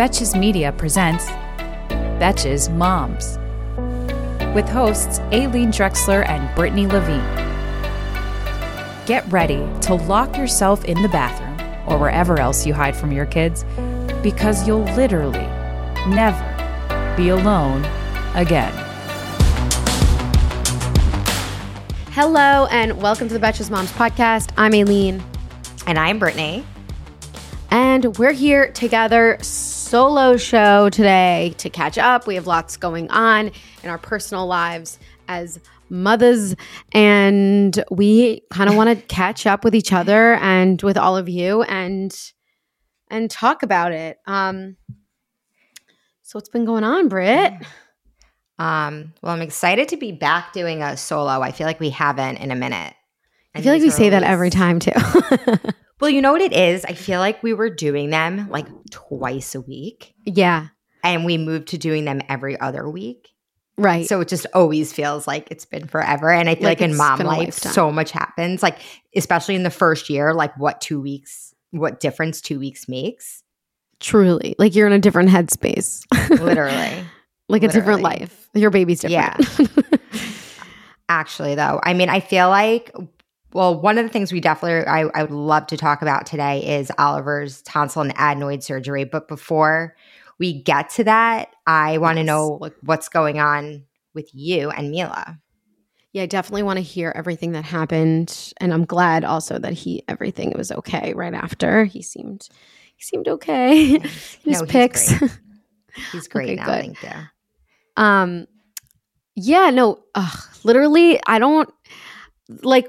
[0.00, 1.26] Betches Media presents
[2.18, 3.36] Betches Moms
[4.54, 7.20] with hosts Aileen Drexler and Brittany Levine.
[9.04, 11.52] Get ready to lock yourself in the bathroom
[11.86, 13.66] or wherever else you hide from your kids
[14.22, 15.46] because you'll literally
[16.08, 17.84] never be alone
[18.34, 18.72] again.
[22.12, 24.50] Hello and welcome to the Betches Moms podcast.
[24.56, 25.22] I'm Aileen.
[25.86, 26.64] And I'm Brittany.
[27.70, 29.36] And we're here together,
[29.90, 32.24] solo show today to catch up.
[32.24, 33.50] We have lots going on
[33.82, 36.54] in our personal lives as mothers,
[36.92, 41.28] and we kind of want to catch up with each other and with all of
[41.28, 42.16] you and
[43.10, 44.18] and talk about it.
[44.28, 44.76] Um,
[46.22, 47.52] so what's been going on, Britt?
[48.60, 51.40] Um, well, I'm excited to be back doing a solo.
[51.40, 52.94] I feel like we haven't in a minute.
[53.56, 54.92] I feel like we say that every time too.
[56.00, 56.84] Well, you know what it is?
[56.84, 60.14] I feel like we were doing them like twice a week.
[60.24, 60.68] yeah,
[61.04, 63.28] And we moved to doing them every other week.
[63.76, 64.06] right.
[64.06, 66.30] So it just always feels like it's been forever.
[66.30, 68.62] And I feel Like like, in mom life, so much happens.
[68.62, 68.78] Like,
[69.14, 73.42] especially in the first year, like what two weeks, what difference two weeks makes.
[74.00, 77.04] truly, like you're in a different headspace, Literally.
[77.48, 78.48] like a different life.
[78.54, 79.58] Your baby's different.
[79.58, 79.66] Yeah.
[81.08, 82.92] Actually, though, I mean, I feel like,
[83.52, 86.78] well, one of the things we definitely, I, I would love to talk about today
[86.78, 89.04] is Oliver's tonsil and adenoid surgery.
[89.04, 89.96] But before
[90.38, 92.26] we get to that, I want to Yes.
[92.26, 95.38] know like what's going on with you and Mila.
[96.12, 100.02] Yeah, I definitely want to hear everything that happened, and I'm glad also that he
[100.08, 101.84] everything was okay right after.
[101.84, 102.48] He seemed
[102.96, 103.94] he seemed okay.
[103.94, 105.12] in His No, he's pics.
[105.12, 105.30] great.
[106.12, 106.80] He's great Okay, now, good.
[106.80, 107.28] thank you.
[107.96, 108.46] um,
[109.36, 111.68] yeah, no, ugh, literally, I don't
[112.62, 112.86] like.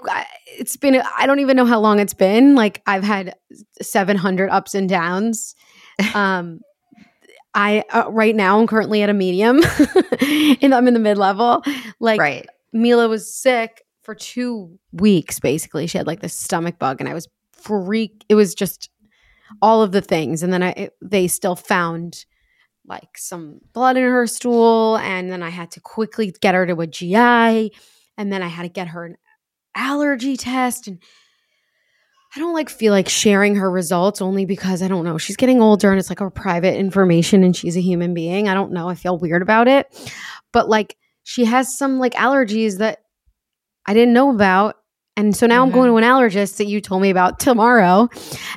[0.48, 2.56] It's been I don't even know how long it's been.
[2.56, 3.36] Like I've had
[3.82, 5.56] 700 ups and downs.
[6.16, 6.62] Um,
[7.54, 9.58] I uh, right now I'm currently at a medium,
[10.62, 11.62] and I'm in the mid level.
[12.00, 12.48] Like right.
[12.74, 15.86] Mila was sick for two weeks, basically.
[15.86, 18.26] She had like this stomach bug, and I was freak.
[18.30, 18.90] It was just
[19.62, 20.44] all of the things.
[20.44, 22.26] And then I, it, they still found
[22.86, 24.98] like some blood in her stool.
[24.98, 27.72] And then I had to quickly get her to a GI.
[28.18, 29.18] And then I had to get her an
[29.76, 30.88] allergy test.
[30.88, 31.00] And
[32.36, 35.18] I don't like feel like sharing her results only because I don't know.
[35.18, 38.48] She's getting older and it's like her private information and she's a human being.
[38.48, 38.88] I don't know.
[38.88, 39.88] I feel weird about it.
[40.54, 43.00] But like she has some like allergies that
[43.86, 44.78] I didn't know about.
[45.18, 45.74] And so now I'm Mhm.
[45.74, 48.08] going to an allergist that you told me about tomorrow.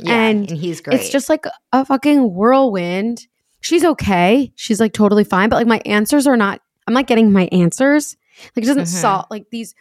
[0.01, 1.01] Yeah, and and, he's great.
[1.01, 3.27] It's just like a fucking whirlwind.
[3.61, 4.53] She's okay.
[4.55, 8.17] She's like totally fine, but like my answers are not I'm not getting my answers.
[8.55, 9.01] Like it doesn't Mhm.
[9.01, 9.75] solve like these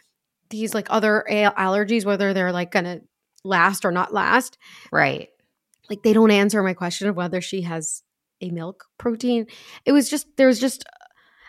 [0.60, 3.00] these like other a- allergies whether they're like going to
[3.44, 4.56] last or not last.
[4.92, 5.28] right.
[5.90, 8.02] Like they don't answer my question of whether she has
[8.40, 9.46] a milk protein.
[9.84, 10.84] It was just there was just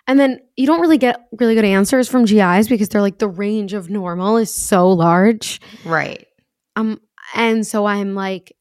[0.07, 3.27] and then you don't really get really good answers from GIs because they're like the
[3.29, 5.61] range of normal is so large.
[5.85, 6.27] Right.
[6.75, 6.99] Um,
[7.33, 8.55] and so I'm like,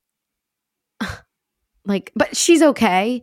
[1.84, 3.22] like, but she's okay.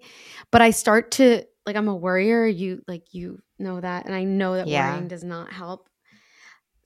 [0.51, 2.45] But I start to like, I'm a worrier.
[2.45, 4.91] You like, you know that, and I know that Yeah.
[4.91, 5.87] worrying does not help.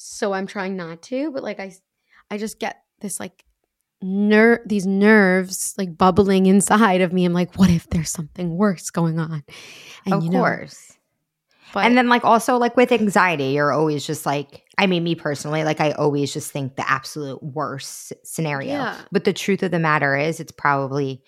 [0.08, 1.74] So I'm trying not to, but like, I,
[2.30, 3.44] I just get this like
[4.02, 7.26] nerve, these nerves like bubbling inside of me.
[7.26, 9.44] I'm like, what if there's something worse going on?
[10.12, 10.94] of you know, course.
[11.74, 15.16] but and then like also like with anxiety, you're always just like I mean me
[15.16, 18.74] personally, like I always just think the absolute worst scenario.
[18.74, 19.02] Yeah.
[19.12, 21.24] But the truth of the matter is it's probably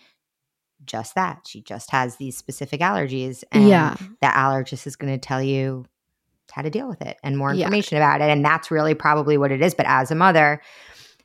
[0.86, 1.42] just that.
[1.48, 3.96] She just has these specific allergies and Yeah.
[4.22, 5.86] the allergist is going to tell you
[6.52, 7.66] how to deal with it and more Yeah.
[7.66, 10.62] information about it and that's really probably what it is, but as a mother,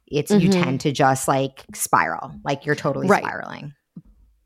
[0.07, 0.63] it's you Mhm.
[0.63, 2.33] tend to just like spiral.
[2.45, 3.23] Like you're totally Right.
[3.25, 3.73] spiraling.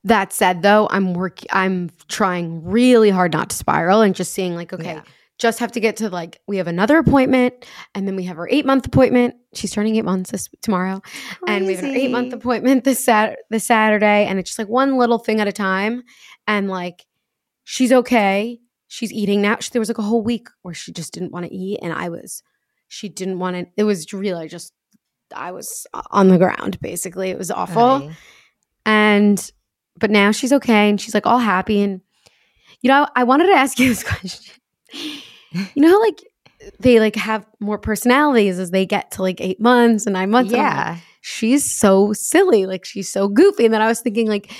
[0.05, 1.41] That said, though, I'm work.
[1.51, 5.01] I'm trying really hard not to spiral and just seeing like, okay, Yeah.
[5.39, 7.53] just have to get to like we have another appointment,
[7.95, 9.35] and then we have our eight month appointment.
[9.55, 11.03] She's turning eight months this tomorrow,
[11.49, 14.69] and we have an eight month appointment this Sat this Saturday, and it's just like
[14.69, 16.05] one little thing at a time,
[16.47, 17.05] and like
[17.65, 18.61] she's okay.
[18.89, 19.57] She's eating now.
[19.61, 21.93] She, there was like a whole week where she just didn't want to eat, and
[21.93, 22.43] I was.
[22.89, 23.67] She didn't want to.
[23.77, 24.73] It was really just
[25.35, 27.31] I was on the ground basically.
[27.31, 28.01] It was awful.
[28.01, 28.11] Right.
[28.85, 29.53] And
[29.99, 32.01] but now she's okay and she's like all happy and
[32.83, 34.55] you know, I wanted to ask you this question.
[35.75, 36.23] You know how like
[36.81, 40.53] they like have more personalities as they get to like 8 months and 9 months
[40.53, 40.99] and I'm like, Yeah.
[41.29, 43.65] She's so silly like she's so goofy.
[43.65, 44.51] And then i was thinking like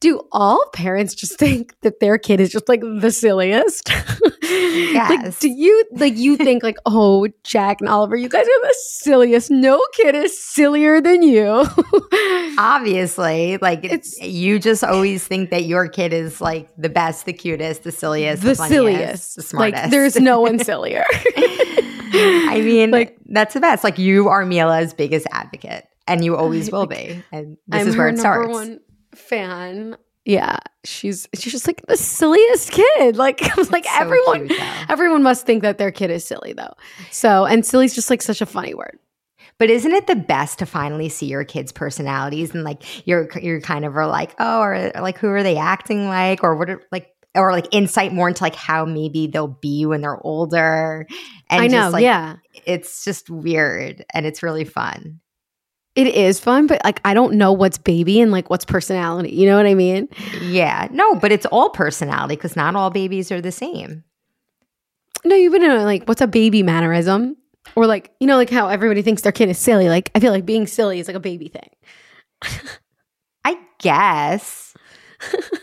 [0.00, 3.90] do all parents just think that their kid is just like the silliest?
[4.50, 5.38] Like Yes.
[5.38, 9.48] do you like you think like oh jack and oliver you guys are the silliest.
[9.50, 11.46] No kid is sillier than you.
[12.58, 17.32] Obviously, like It's- you just always think that your kid is like the best, the
[17.32, 19.36] cutest, the silliest, the funniest, silliest.
[19.36, 19.82] The smartest.
[19.82, 21.04] like there's no one sillier.
[21.12, 23.84] I mean, Like- like that's the best.
[23.84, 27.22] Like you are Mila's biggest advocate, and you always will be.
[27.32, 28.52] And this I'm is where her it number starts.
[28.52, 28.80] one
[29.14, 29.96] fan
[30.26, 34.90] yeah she's she's just like the silliest kid like I was like so everyone cute,
[34.90, 36.74] everyone must think that their kid is silly though
[37.10, 38.98] so and silly's just like such a funny word
[39.58, 43.60] But isn't it the best to finally see your kids' personalities and like you're you're
[43.60, 46.82] kind of are like, oh, or like who are they acting like, or what are
[46.92, 51.06] like or like insight more into like how maybe they'll be when they're older.
[51.50, 55.20] And i know just, like, yeah It's just weird and it's really fun.
[55.96, 59.34] It is fun, but like I don't know what's baby and like what's personality.
[59.34, 60.08] You know what I mean?
[60.40, 60.88] Yeah.
[60.92, 64.04] No, but it's all personality because not all babies are the same.
[65.24, 67.36] No, you would know like what's a baby mannerism?
[67.76, 69.88] Or like, you know, like how everybody thinks their kid is silly.
[69.88, 71.70] Like I feel like being silly is like a baby thing.
[73.44, 74.74] I guess.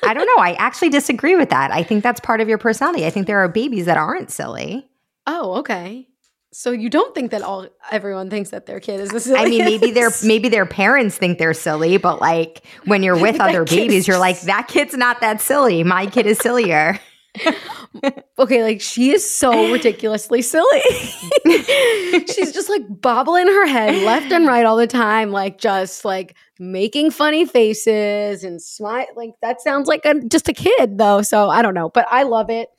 [0.04, 0.44] I don't know.
[0.44, 1.72] I actually disagree with that.
[1.72, 3.06] I think that's part of your personality.
[3.06, 4.88] I think there are babies that aren't silly.
[5.26, 6.08] Oh, okay.
[6.54, 9.46] So you don't think that all everyone thinks that their kid is the silliest?
[9.46, 13.40] I mean, maybe their maybe their parents think they're silly, but like when you're with
[13.40, 15.84] other babies, you're like, that kid's not that silly.
[15.84, 17.00] My kid is sillier.
[18.40, 20.82] okay, like she is so ridiculously silly.
[21.46, 26.36] She's just like bobbling her head left and right all the time, like just like
[26.60, 29.06] making funny faces and smile.
[29.16, 31.22] Like that sounds like a just a kid though.
[31.22, 32.70] So I don't know, but I love it.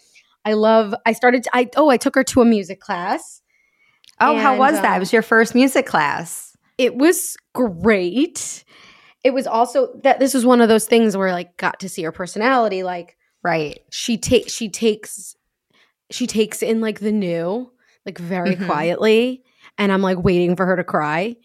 [0.45, 0.95] I love.
[1.05, 1.45] I started.
[1.45, 3.43] To, I oh, I took her to a music class.
[4.21, 4.85] Oh, how And, was that?
[4.93, 6.57] um, It was your first music class.
[6.77, 8.65] It was great.
[9.25, 12.03] It was also that this was one of those things where like got to see
[12.03, 12.83] her personality.
[12.83, 13.81] Like Right.
[13.91, 15.35] she takes she takes
[16.11, 17.71] she takes in like the new
[18.07, 18.67] like very Mhm.
[18.67, 19.43] quietly
[19.77, 21.37] and i'm like waiting for her to cry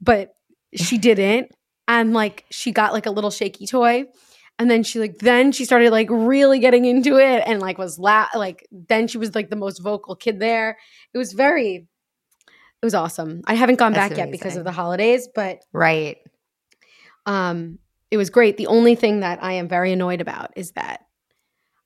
[0.00, 0.34] but
[0.74, 1.50] she didn't
[1.88, 4.04] and like she got like a little shaky toy
[4.58, 7.98] and then she like then she started like really getting into it and like was
[7.98, 10.76] la- like then she was like the most vocal kid there
[11.14, 11.88] it was very
[12.82, 16.18] it was awesome i haven't gone That's back yet because of the holidays but Right.
[17.26, 17.78] um
[18.10, 21.00] it was great the only thing that i am very annoyed about is that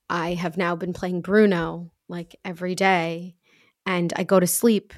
[0.08, 3.34] i have now been playing bruno like every day
[3.86, 4.92] and i go to sleep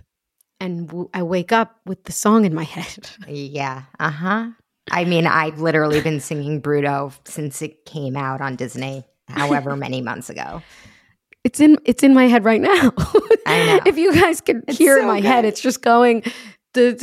[0.60, 3.82] and w- i wake up with the song in my head Yeah.
[3.98, 4.46] Uh huh.
[4.88, 10.00] I mean, I've literally been singing Bruno since it came out on Disney, however many
[10.00, 10.62] months ago.
[11.44, 12.92] it's in it's in my head right now.
[13.86, 16.22] if you guys could It's hear so my head it's just going
[16.78, 17.02] it's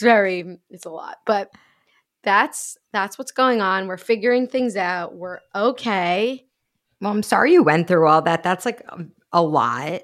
[0.00, 1.50] very it's a lot but
[2.22, 3.86] that's that's what's going on.
[3.86, 5.14] We're figuring things out.
[5.14, 6.46] We're okay.
[7.00, 8.42] Well, I'm sorry you went through all that.
[8.42, 10.02] That's like a- a lot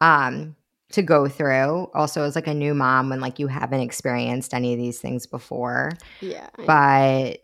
[0.00, 0.56] um,
[0.92, 1.88] to go through.
[1.94, 5.26] Also, as like a new mom, when like you haven't experienced any of these things
[5.26, 7.42] before, yeah but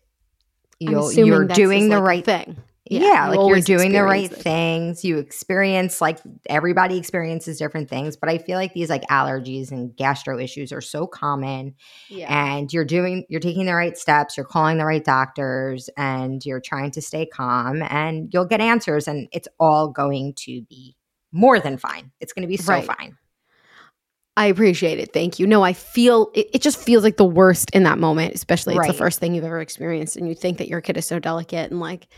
[0.80, 2.56] assuming you're doing the like, right thing.
[3.00, 4.37] Yeah, you like you're doing the right it.
[4.37, 5.04] things.
[5.04, 9.96] You experience like everybody experiences different things, but I feel like these like allergies and
[9.96, 11.75] gastro issues are so common
[12.11, 12.26] Yeah.
[12.54, 16.61] and you're doing you're taking the right steps, you're calling the right doctors and you're
[16.61, 20.96] trying to stay calm and you'll get answers and it's all going to be
[21.32, 22.12] more than fine.
[22.20, 22.84] It's going to be so Right.
[22.87, 23.16] fine.
[24.37, 25.12] I appreciate it.
[25.12, 25.46] Thank you.
[25.46, 28.87] No, I feel it, it just feels like the worst in that moment, especially it's
[28.87, 31.70] the first thing you've ever experienced and you think that your kid is so delicate
[31.70, 32.08] and like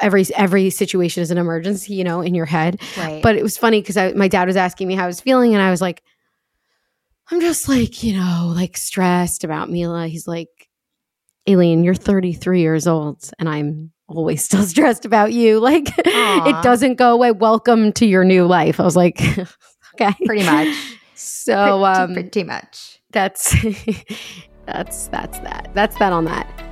[0.00, 2.80] every every situation is an emergency, you know, in your head.
[2.96, 3.22] Right.
[3.22, 5.62] But it was funny cuz my dad was asking me how I was feeling and
[5.62, 6.02] I was like
[7.30, 10.08] I'm just like, you know, like stressed about Mila.
[10.08, 10.68] He's like
[11.48, 15.60] Aileen, you're 33 years old and I'm always still stressed about you.
[15.72, 17.32] Like it doesn't go away.
[17.32, 18.80] Welcome to your new life.
[18.80, 19.20] I was like,
[19.94, 20.14] okay.
[20.24, 20.76] pretty much.
[21.14, 23.00] So pretty, um pretty much.
[23.12, 23.54] that's
[24.66, 25.70] that's that's that.
[25.74, 26.71] That's that on that.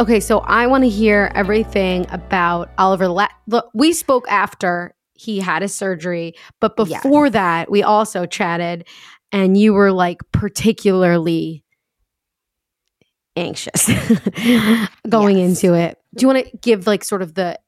[0.00, 3.06] Okay, so I want to hear everything about Oliver.
[3.06, 7.02] La- Look, we spoke after he had his surgery, but Yes.
[7.02, 8.88] before that, we also chatted,
[9.30, 11.64] and you were like particularly
[13.36, 13.86] anxious
[15.08, 15.62] going Yes.
[15.62, 15.98] into it.
[16.16, 17.58] Do you want to give like sort of the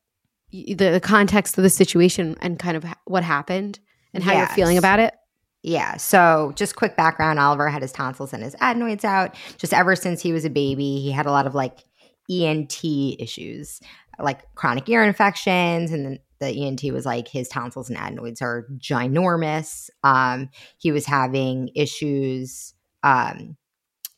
[0.51, 3.79] the, the context of the situation and kind of ha- what happened
[4.15, 5.15] and how you're feeling about it?
[5.63, 5.97] Yeah.
[5.97, 9.35] So, just quick background Oliver had his tonsils and his adenoids out.
[9.59, 11.85] Just ever since he was a baby, he had a lot of like
[12.31, 13.81] ENT issues,
[14.19, 15.91] like chronic ear infections.
[15.93, 19.91] And then the ENT was like, his tonsils and adenoids are ginormous.
[20.03, 23.57] Um, he was having issues um,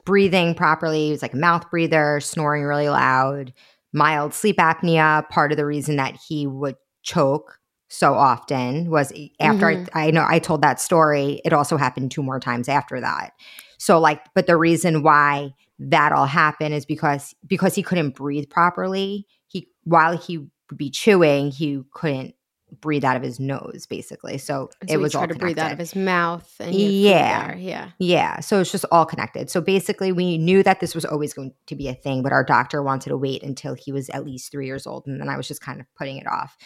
[0.05, 1.07] breathing properly.
[1.07, 3.53] He was like a mouth breather, snoring really loud,
[3.93, 5.29] mild sleep apnea.
[5.29, 7.59] Part of the reason that he would choke
[7.89, 12.23] so often was after I, I know I told that story, it also happened two
[12.23, 13.35] more times after that.
[13.79, 15.55] So like, but the reason why
[15.91, 19.27] that all happened is because because he couldn't breathe properly.
[19.47, 22.35] He while he would be chewing, he couldn't
[22.81, 24.39] breathe out of his nose, basically.
[24.39, 25.97] So, so it he was tried all to breathe out of connected.
[25.97, 26.55] his mouth.
[26.59, 27.69] And he had food Yeah.
[27.69, 27.91] yeah.
[27.99, 29.51] Yeah, so it's just all connected.
[29.51, 32.45] So basically, we knew that this was always going to be a thing, but our
[32.45, 35.37] doctor wanted to wait until he was at least three years old, and then I
[35.37, 36.57] was just kind of putting it off.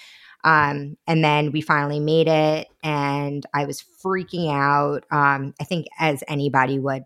[0.44, 5.04] Um, and then we finally made it, and I was freaking out.
[5.10, 7.02] Um, I think as anybody would,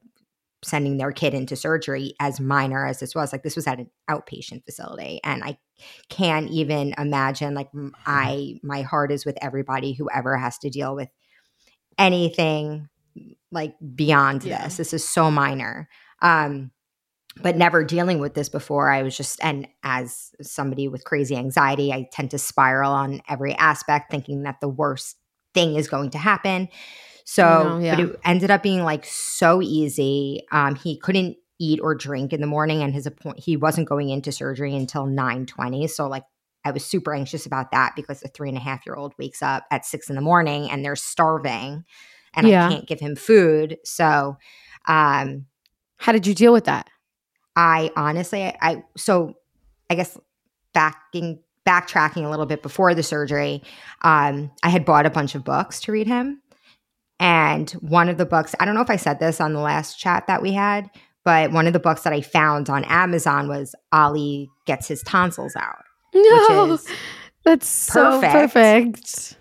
[0.64, 3.90] sending their kid into surgery, as minor as this was, like this was at an
[4.08, 5.58] outpatient facility, and I
[6.08, 7.54] can't even imagine.
[7.54, 7.70] Like
[8.06, 11.08] I, my heart is with everybody who ever has to deal with
[11.98, 12.88] anything
[13.50, 14.64] like beyond Yeah.
[14.64, 14.76] this.
[14.76, 15.88] This is so minor.
[16.20, 16.70] Um,
[17.42, 21.92] but never dealing with this before, I was just, and as somebody with crazy anxiety,
[21.92, 25.16] I tend to spiral on every aspect, thinking that the worst
[25.54, 26.68] thing is going to happen.
[27.24, 27.96] So, know, yeah.
[27.96, 30.42] but it ended up being like so easy.
[30.52, 34.10] Um, he couldn't eat or drink in the morning, and his appoint he wasn't going
[34.10, 35.86] into surgery until nine twenty.
[35.86, 36.24] So, like,
[36.64, 39.42] I was super anxious about that because a three and a half year old wakes
[39.42, 41.84] up at six in the morning and they're starving,
[42.34, 42.66] and Yeah.
[42.66, 43.78] I can't give him food.
[43.84, 44.36] So,
[44.88, 45.46] um,
[45.98, 46.90] How did you deal with that?
[47.54, 49.34] I honestly, I, I so
[49.88, 50.18] I guess
[50.74, 53.62] backing backtracking a little bit before the surgery,
[54.02, 56.41] um, I had bought a bunch of books to read him,
[57.22, 59.96] and one of the books, I don't know if I said this on the last
[59.96, 60.90] chat that we had,
[61.24, 65.54] but one of the books that I found on Amazon was Ali gets his tonsils
[65.54, 65.84] out.
[66.12, 66.78] No,
[67.44, 68.32] that's so perfect.
[68.32, 69.36] perfect.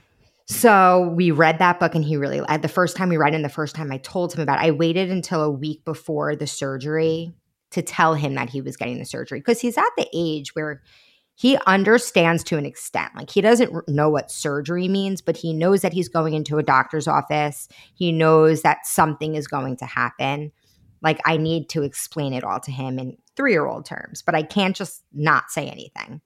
[0.46, 3.46] So we read that book, and he really the first time we read it, and
[3.46, 6.46] the first time I told him about it, I waited until a week before the
[6.46, 7.34] surgery
[7.72, 10.84] to tell him that he was getting the surgery because he's at the age where
[11.42, 13.10] he understands to an extent.
[13.16, 16.64] Like he doesn't know what surgery means, but he knows that he's going into a
[16.64, 17.68] doctor's office.
[17.96, 20.52] He knows that something is going to happen.
[21.02, 24.36] Like I need to explain it all to him in three year old terms, but
[24.36, 26.22] I can't just not say anything.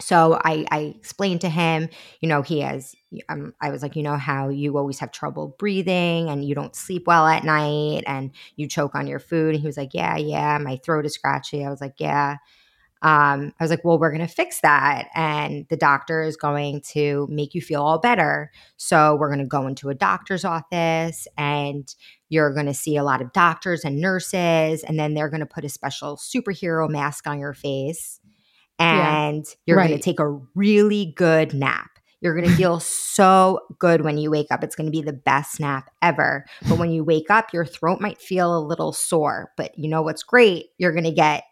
[0.00, 2.94] So I, I explained to him, you know, he has,
[3.28, 6.74] um, I was like, you know, how you always have trouble breathing and you don't
[6.74, 9.56] sleep well at night and you choke on your food.
[9.56, 11.66] And he was like, yeah, yeah, my throat is scratchy.
[11.66, 12.38] I was like, yeah.
[13.02, 15.08] Um, I was like, well, we're going to fix that.
[15.14, 18.52] And the doctor is going to make you feel all better.
[18.76, 21.92] So we're going to go into a doctor's office and
[22.28, 24.84] you're going to see a lot of doctors and nurses.
[24.84, 28.20] And then they're going to put a special superhero mask on your face.
[28.78, 29.26] Yeah.
[29.26, 31.90] And you're going to take a really good nap.
[32.20, 34.62] You're going to feel so good when you wake up.
[34.62, 36.44] It's going to be the best nap ever.
[36.68, 39.50] But when you wake up, your throat might feel a little sore.
[39.56, 40.66] But you know what's great?
[40.78, 41.42] You're going to get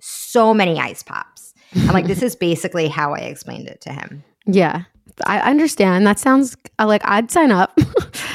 [0.00, 1.54] so many ice pops.
[1.74, 4.24] I'm like, this is basically how I explained it to him.
[4.46, 4.84] Yeah,
[5.26, 6.06] I understand.
[6.06, 7.78] That sounds uh, like I'd sign up.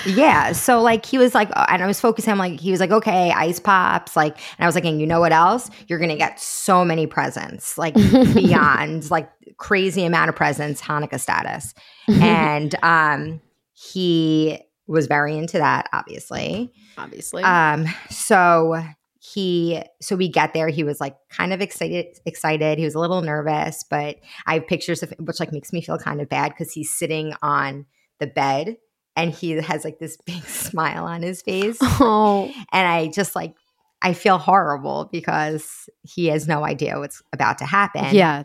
[0.06, 0.52] Yeah.
[0.52, 2.92] So like he was like, uh, and I was focusing on like he was like,
[2.92, 5.70] okay, ice pops, like, and I was like, and you know what else?
[5.88, 11.74] You're gonna get so many presents, like beyond like crazy amount of presents, Hanukkah status.
[12.08, 13.42] and um
[13.72, 16.72] he was very into that, obviously.
[16.98, 17.44] Obviously.
[17.44, 18.84] Um, so
[19.26, 23.00] he so we get there he was like kind of excited excited he was a
[23.00, 26.50] little nervous but i have pictures of which like makes me feel kind of bad
[26.50, 27.86] because he's sitting on
[28.20, 28.76] the bed
[29.16, 31.78] and he has like this big smile on his face.
[31.82, 33.56] Oh, and i just like
[34.02, 38.14] i feel horrible because he has no idea what's about to happen.
[38.14, 38.44] Yeah.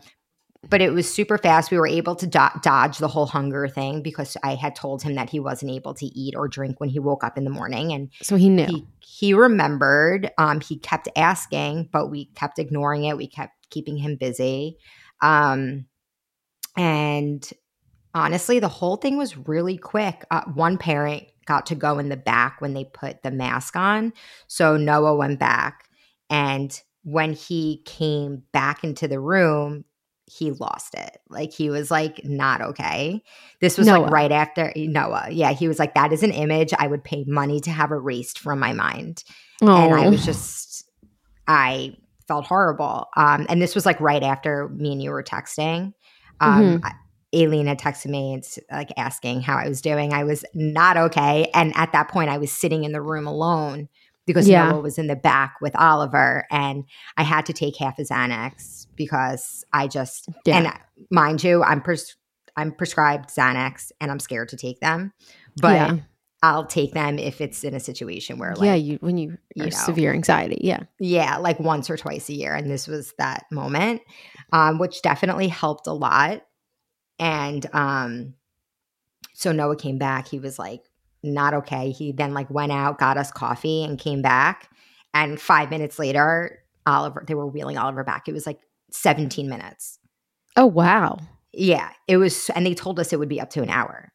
[0.67, 1.71] But it was super fast.
[1.71, 5.15] We were able to do- dodge the whole hunger thing because I had told him
[5.15, 7.93] that he wasn't able to eat or drink when he woke up in the morning,
[7.93, 8.65] and So he knew.
[8.65, 10.31] he he remembered.
[10.37, 13.17] Um, he kept asking, but we kept ignoring it.
[13.17, 14.77] We kept keeping him busy,
[15.21, 15.85] um,
[16.75, 17.49] and
[18.13, 20.25] honestly, the whole thing was really quick.
[20.29, 24.11] Uh, one parent got to go in the back when they put the mask on,
[24.47, 25.87] so Noah went back,
[26.29, 29.85] and when he came back into the room,
[30.29, 31.17] he lost it.
[31.29, 33.23] Like he was like not okay.
[33.61, 34.01] This was Noah.
[34.03, 35.27] like right after Noah.
[35.31, 38.39] Yeah, he was like that is an image I would pay money to have erased
[38.39, 39.23] from my mind.
[39.61, 39.67] oh.
[39.75, 40.85] And I was just
[41.47, 41.95] I
[42.27, 43.07] felt horrible.
[43.17, 45.93] Um and this was like right after me and you were texting.
[46.39, 46.93] Um I-
[47.35, 50.13] Aileen had texted me and like asking how I was doing.
[50.13, 51.49] I was not okay.
[51.53, 53.87] And at that point I was sitting in the room alone
[54.25, 54.69] because Yeah.
[54.71, 56.85] Noah was in the back with Oliver and
[57.17, 60.57] I had to take half his Xanax because I just Yeah.
[60.57, 60.79] and
[61.09, 62.15] mind you, I'm pres-
[62.55, 65.13] I'm prescribed Xanax and I'm scared to take them,
[65.59, 65.97] but Yeah.
[66.43, 69.63] I'll take them if it's in a situation where like yeah, you when you, you
[69.63, 69.71] are know.
[69.71, 70.59] severe anxiety.
[70.61, 70.83] Yeah.
[70.99, 74.01] yeah, like once or twice a year, and this was that moment,
[74.53, 76.43] um, which definitely helped a lot.
[77.17, 78.35] And um,
[79.33, 80.27] so Noah came back.
[80.29, 80.81] He was like
[81.23, 81.91] not okay.
[81.91, 84.69] He then like went out, got us coffee, and came back.
[85.13, 88.29] And five minutes later, Oliver, they were wheeling Oliver back.
[88.29, 88.59] It was like
[88.91, 89.99] 17 minutes.
[90.55, 91.19] Oh wow.
[91.51, 94.11] Yeah, it was, and they told us it would be up to an hour.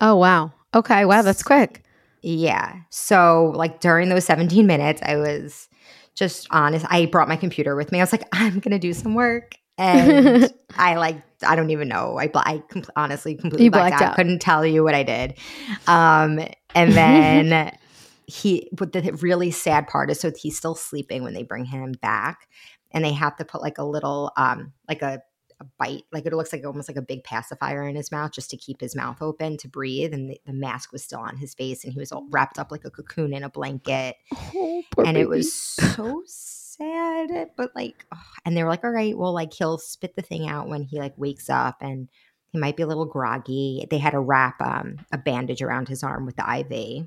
[0.00, 0.52] Oh wow.
[0.74, 1.04] Okay.
[1.04, 1.82] Wow, that's quick.
[2.22, 2.74] Yeah.
[2.90, 5.68] So, like during those 17 minutes, I was
[6.16, 6.84] just honest.
[6.88, 8.00] I brought my computer with me.
[8.00, 9.54] I was like, I'm going to do some work.
[9.78, 12.16] And I like, I don't even know.
[12.18, 14.08] I, bl- I com- honestly completely You blacked, blacked out.
[14.10, 14.16] out.
[14.16, 15.38] Couldn't tell you what I did.
[15.86, 16.40] Um,
[16.74, 17.76] and then
[18.26, 21.92] he, but the really sad part is so he's still sleeping when they bring him
[22.02, 22.48] back.
[22.96, 25.22] And they have to put like a little, um, like a,
[25.60, 28.50] a bite, like it looks like almost like a big pacifier in his mouth just
[28.50, 30.12] to keep his mouth open to breathe.
[30.12, 32.70] And the, the mask was still on his face and he was all wrapped up
[32.72, 34.16] like a cocoon in a blanket
[34.54, 38.18] Oh, and it was so sad but like ugh.
[38.44, 40.98] and they were like all right well like he'll spit the thing out when he
[40.98, 42.08] like wakes up and
[42.52, 46.02] he might be a little groggy they had to wrap um, a bandage around his
[46.02, 47.06] arm with the iv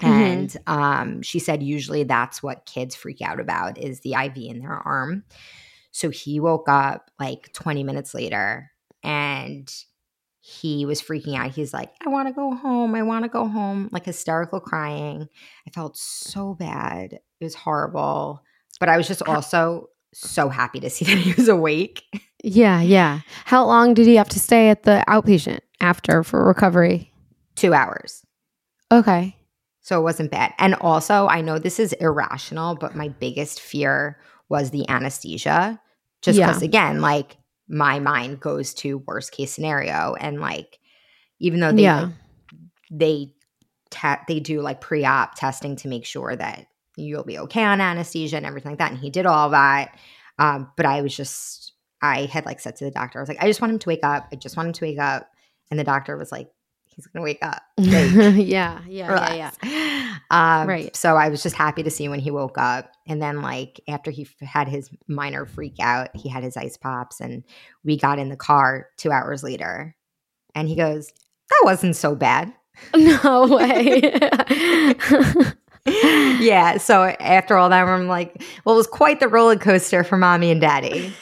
[0.00, 0.12] Mm-hmm.
[0.12, 4.60] and um, she said usually that's what kids freak out about is the iv in
[4.60, 5.22] their arm
[5.92, 8.70] so he woke up like 20 minutes later
[9.02, 9.70] and
[10.44, 11.52] he was freaking out.
[11.52, 12.96] He's like, I want to go home.
[12.96, 15.28] I want to go home, like hysterical crying.
[15.66, 17.12] I felt so bad.
[17.12, 18.42] It was horrible.
[18.80, 22.02] But I was just also so happy to see that he was awake.
[22.42, 23.20] Yeah, yeah.
[23.44, 27.12] How long did he have to stay at the outpatient after for recovery?
[27.54, 28.26] Two hours.
[28.90, 29.36] Okay.
[29.82, 30.54] So it wasn't bad.
[30.58, 34.18] And also, I know this is irrational, but my biggest fear
[34.48, 35.80] was the anesthesia.
[36.22, 36.46] Just Yeah.
[36.46, 37.36] because, again, like
[37.68, 40.14] my mind goes to worst case scenario.
[40.14, 40.78] And like,
[41.40, 42.00] even though they, Yeah.
[42.02, 42.12] like,
[42.90, 43.34] they,
[43.90, 46.66] te- they do like pre op testing to make sure that
[46.96, 48.92] you'll be okay on anesthesia and everything like that.
[48.92, 49.96] And he did all that.
[50.38, 53.42] Um, but I was just, I had like said to the doctor, I was like,
[53.42, 54.28] I just want him to wake up.
[54.32, 55.28] I just want him to wake up.
[55.70, 56.50] And the doctor was like,
[56.94, 57.62] he's going to wake up.
[57.78, 60.16] Like, yeah, yeah, yeah, yeah.
[60.30, 60.94] Um, Right.
[60.96, 62.92] So I was just happy to see when he woke up.
[63.06, 66.76] And then, like, after he f- had his minor freak out, he had his ice
[66.76, 67.42] pops, and
[67.84, 69.96] we got in the car two hours later.
[70.54, 71.08] And he goes,
[71.50, 72.52] That wasn't so bad.
[72.96, 74.00] No way.
[75.86, 76.76] yeah.
[76.78, 80.50] So after all that, I'm like, Well, it was quite the roller coaster for mommy
[80.50, 81.12] and daddy.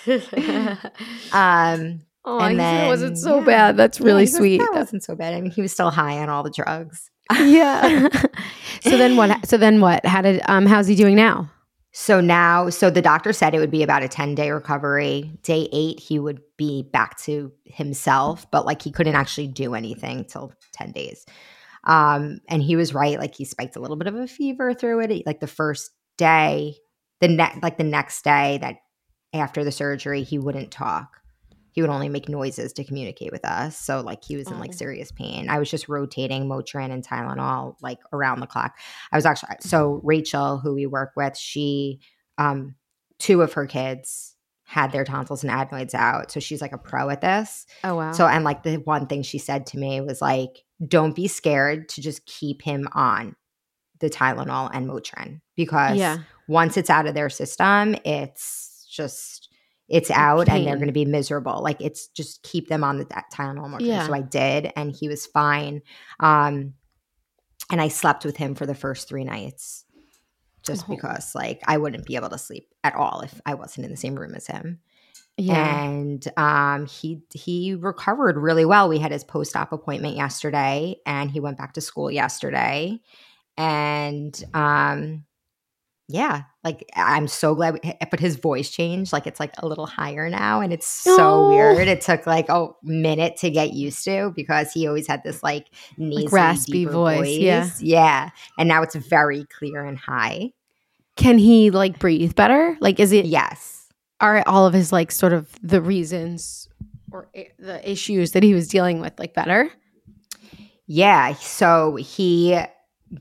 [1.33, 3.45] Um, oh, And he said it wasn't so yeah.
[3.45, 3.77] bad.
[3.77, 4.59] That's really goes, sweet.
[4.59, 5.35] That wasn't so bad.
[5.35, 7.11] I mean, he was still high on all the drugs.
[7.33, 8.09] yeah.
[8.83, 9.47] so then what?
[9.49, 10.05] So then what?
[10.07, 10.67] How did um?
[10.67, 11.51] How's he doing now?
[11.93, 15.33] So now, so the doctor said it would be about a 10 day recovery.
[15.43, 20.25] Day eight, he would be back to himself, but like he couldn't actually do anything
[20.25, 21.27] till 10 days.
[21.85, 23.19] Um, and he was right.
[23.19, 25.27] Like he spiked a little bit of a fever through it.
[25.27, 26.77] Like the first day,
[27.21, 28.77] the next, like the next day that
[29.33, 31.20] after the surgery, he wouldn't talk.
[31.73, 33.77] He would only make noises to communicate with us.
[33.77, 34.77] So like he was in like Oh.
[34.77, 35.49] serious pain.
[35.49, 38.77] I was just rotating Motrin and Tylenol like around the clock.
[39.13, 42.01] I was actually so Rachel, who we work with, she
[42.39, 42.75] um
[43.19, 46.31] two of her kids had their tonsils and adenoids out.
[46.31, 47.67] So she's like a pro at this.
[47.85, 48.13] Oh wow.
[48.13, 51.89] So and like the one thing she said to me was like, don't be scared
[51.91, 53.37] to just keep him on.
[53.99, 56.21] the Tylenol and Motrin because Yeah.
[56.49, 59.50] once it's out of their system, it's just
[59.91, 61.61] it's out and they're going to be miserable.
[61.63, 63.87] Like it's just keep them on the that Tylenol Motrin.
[63.87, 64.07] Yeah.
[64.07, 65.83] So I did, and he was fine.
[66.21, 66.75] Um,
[67.71, 69.85] and I slept with him for the first three nights,
[70.63, 70.95] just Oh.
[70.95, 73.97] because like I wouldn't be able to sleep at all if I wasn't in the
[73.97, 74.79] same room as him
[75.37, 75.85] Yeah.
[75.85, 78.89] and um, he he recovered really well.
[78.89, 83.01] We had his post op appointment yesterday, and he went back to school yesterday,
[83.57, 85.25] and um,
[86.13, 87.75] yeah, like I'm so glad.
[87.75, 91.17] We, but his voice changed, like it's like a little higher now, and it's so
[91.19, 91.49] Oh.
[91.51, 91.87] weird.
[91.89, 95.67] It took like a minute to get used to because he always had this like
[95.97, 97.71] nasally, raspy deeper voice, yeah.
[97.81, 100.53] yeah, and now it's very clear and high.
[101.17, 102.77] Can he like breathe better?
[102.81, 103.89] Like, is it Yes.
[104.21, 106.69] are all of his like sort of the reasons
[107.13, 109.71] or i- the issues that he was dealing with like better?
[110.87, 111.35] Yeah.
[111.35, 112.59] So he,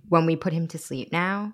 [0.07, 1.53] when we put him to sleep now,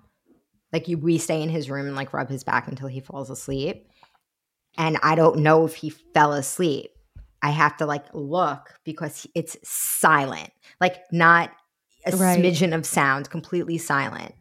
[0.76, 3.30] like you, we stay in his room and like rub his back until he falls
[3.30, 3.88] asleep.
[4.76, 6.90] And I don't know if he fell asleep.
[7.42, 11.50] I have to like look because it's silent, like not
[12.04, 12.38] a Right.
[12.38, 14.34] smidgen of sound, completely silent.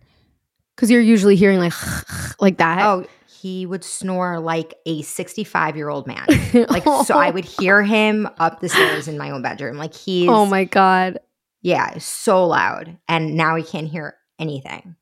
[0.76, 1.74] Because you're usually hearing like
[2.42, 2.86] like that.
[2.86, 3.06] Oh,
[3.42, 6.26] he would snore like a 65 year old man.
[6.70, 9.78] Like, so I would hear him up the stairs in my own bedroom.
[9.78, 11.20] Like, he's, Oh my god,
[11.62, 12.98] yeah, so loud.
[13.08, 14.96] And now he can't hear anything.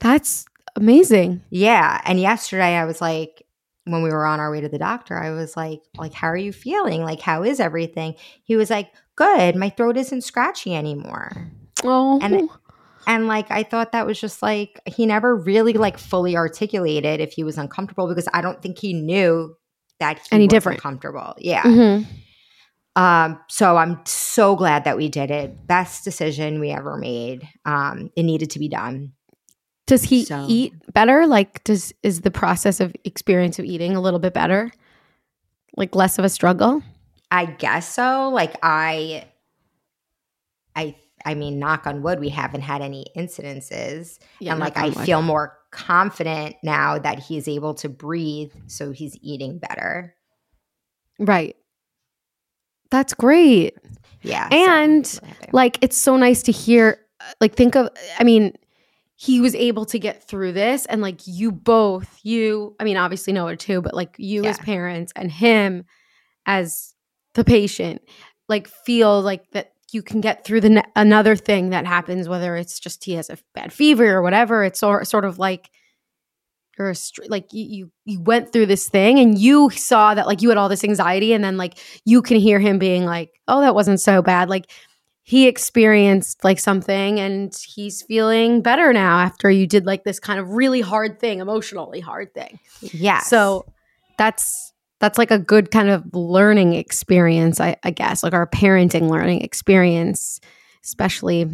[0.00, 0.44] that's
[0.76, 1.42] amazing.
[1.50, 2.00] Yeah.
[2.04, 3.42] And yesterday I was like,
[3.84, 6.36] when we were on our way to the doctor, I was like, like, how are
[6.36, 7.02] you feeling?
[7.02, 8.14] Like, how is everything?
[8.44, 9.56] He was like, good.
[9.56, 11.50] My throat isn't scratchy anymore.
[11.84, 12.48] Oh, And-
[13.08, 17.32] And like, I thought that was just like, he never really like fully articulated if
[17.32, 19.56] he was uncomfortable because I don't think he knew
[19.98, 20.80] that he Any was different.
[20.80, 21.34] comfortable.
[21.38, 21.62] Yeah.
[21.64, 22.06] Mhm.
[22.94, 25.66] Um, so I'm so glad that we did it.
[25.66, 27.48] Best decision we ever made.
[27.64, 29.14] Um, it needed to be done.
[29.92, 31.26] Does he So- eat better?
[31.26, 34.70] Like, does is the process of experience of eating a little bit better?
[35.76, 36.82] Like less of a struggle?
[37.30, 38.30] I guess so.
[38.30, 39.26] Like I
[40.74, 44.18] I I mean, knock on wood, we haven't had any incidences.
[44.40, 45.04] Yeah, and like I wood.
[45.04, 50.14] feel more confident now that he's able to breathe, so he's eating better.
[51.18, 51.54] Right.
[52.90, 53.76] That's great.
[54.22, 54.48] Yeah.
[54.50, 55.50] And, I'm.
[55.52, 58.54] Like it's so nice to hear uh, like think of I mean
[59.22, 60.84] he was able to get through this.
[60.86, 65.12] And like you both you I mean obviously Noah too but like you as parents
[65.14, 65.84] and him
[66.44, 66.94] as
[67.34, 68.02] the patient
[68.48, 72.56] like feel like that you can get through the ne- another thing that happens whether
[72.56, 74.64] it's just he has a bad fever or whatever.
[74.64, 75.70] It's sort sort of like
[76.76, 80.26] you're a str- like you, you you went through this thing and you saw that
[80.26, 83.30] like you had all this anxiety and then like you can hear him being like
[83.46, 84.48] oh that wasn't so bad.
[84.48, 84.68] Like
[85.24, 90.40] he experienced like something and he's feeling better now after you did like this kind
[90.40, 93.20] of really hard thing emotionally hard thing Yeah.
[93.20, 93.64] so
[94.18, 99.08] that's that's like a good kind of learning experience I, I guess like our parenting
[99.10, 100.40] learning experience
[100.84, 101.46] especially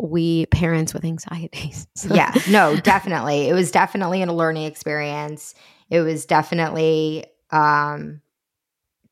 [0.00, 3.48] we parents with anxieties yeah, no, definitely.
[3.48, 5.54] It was definitely a learning experience.
[5.90, 8.22] It was definitely um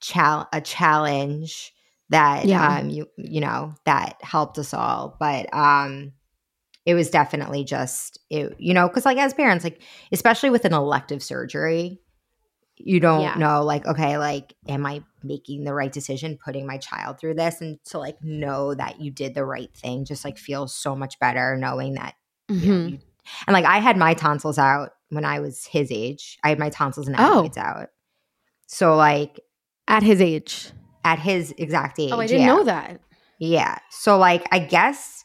[0.00, 1.74] chal- a challenge
[2.10, 2.78] that Yeah.
[2.78, 5.16] um you you know that helped us all.
[5.18, 6.12] But um
[6.86, 10.72] it was definitely just it, you know, because like as parents, like especially with an
[10.72, 12.00] elective surgery,
[12.76, 13.34] you don't Yeah.
[13.34, 17.60] know like okay, like am I making the right decision putting my child through this
[17.60, 21.18] and to like know that you did the right thing just like feels so much
[21.18, 22.14] better knowing that
[22.48, 22.90] you know, Mhm.
[22.92, 22.98] you-
[23.46, 26.38] and like I had my tonsils out when I was his age.
[26.42, 27.50] I had my tonsils and Oh.
[27.58, 27.88] out.
[28.66, 29.40] So like
[29.86, 30.70] at his age
[31.04, 32.10] at his exact age.
[32.12, 32.46] oh i didn't yeah.
[32.46, 33.00] know that
[33.38, 33.78] Yeah.
[33.90, 35.24] So like I guess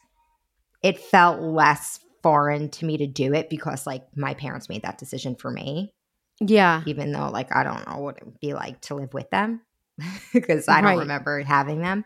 [0.82, 4.98] it felt less foreign to me to do it because like my parents made that
[4.98, 5.92] decision for me,
[6.40, 9.28] yeah even though like I don't know what it would be like to live with
[9.30, 9.62] them.
[10.32, 10.98] because I don't Right.
[11.00, 12.04] remember having them.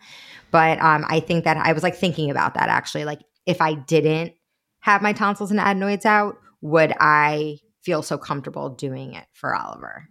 [0.51, 3.05] But um I think that I was like thinking about that actually.
[3.05, 4.33] Like if I didn't
[4.81, 10.09] have my tonsils and adenoids out, would I feel so comfortable doing it for Oliver?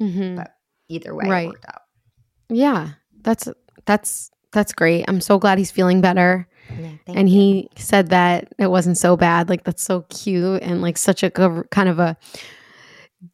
[0.00, 0.36] Mm-hmm.
[0.36, 0.52] But
[0.88, 1.44] either way, Right.
[1.46, 1.82] it worked out.
[2.48, 2.90] yeah
[3.22, 3.48] that's
[3.86, 5.04] that's that's great.
[5.08, 6.46] I'm so glad he's feeling better.
[6.70, 7.34] Yeah, thank and you.
[7.40, 9.48] he said that it wasn't so bad.
[9.48, 12.16] Like that's so cute and like such a kind of a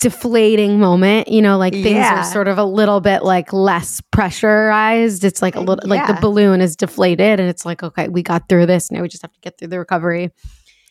[0.01, 2.21] deflating moment you know like things Yeah.
[2.21, 5.23] are sort of a little bit like less pressurized.
[5.23, 8.49] It's like a little like the balloon is deflated and it's like okay we got
[8.49, 8.91] through this.
[8.91, 10.33] Now we just have to get through the recovery.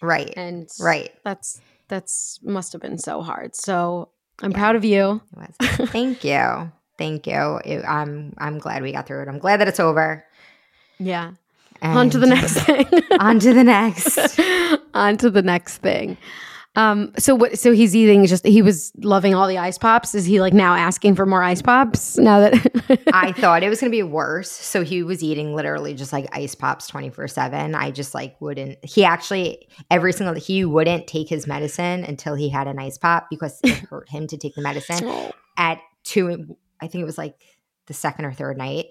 [0.02, 0.34] Right.
[0.38, 1.12] and Right.
[1.26, 3.56] that's that's must have been so hard.
[3.56, 4.10] So
[4.42, 5.22] i'm proud of you.
[5.62, 6.72] Thank you.
[6.98, 7.60] Thank you.
[7.66, 9.28] It- I'm I'm glad we got through it.
[9.28, 10.26] I'm glad that it's over.
[11.00, 11.32] yeah
[11.82, 12.86] And on to the next thing
[13.20, 14.40] on to the next.
[14.94, 16.18] on to the next thing.
[16.78, 17.58] Um, so what?
[17.58, 18.46] So he's eating just.
[18.46, 20.14] He was loving all the ice pops.
[20.14, 23.02] Is he like now asking for more ice pops now that?
[23.14, 24.52] I thought it was going to be worse.
[24.52, 27.76] So he was eating literally just like ice pops 24 7.
[27.76, 28.84] I just like wouldn't.
[28.84, 33.28] He actually, every single, he wouldn't take his medicine until he had an ice pop
[33.30, 35.00] because it hurt him to take the medicine.
[35.04, 35.32] Oh.
[35.56, 37.36] At two, I think it was like
[37.88, 38.88] the second or third night,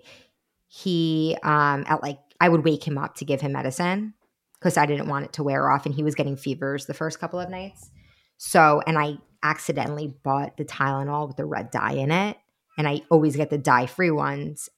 [0.66, 4.14] he, um, at like, I would wake him up to give him medicine
[4.58, 7.20] because I didn't want it to wear off and he was getting fevers the first
[7.20, 7.90] couple of nights.
[8.38, 12.36] So, and I accidentally bought the Tylenol with the red dye in it.
[12.76, 14.68] And I always get the dye free ones.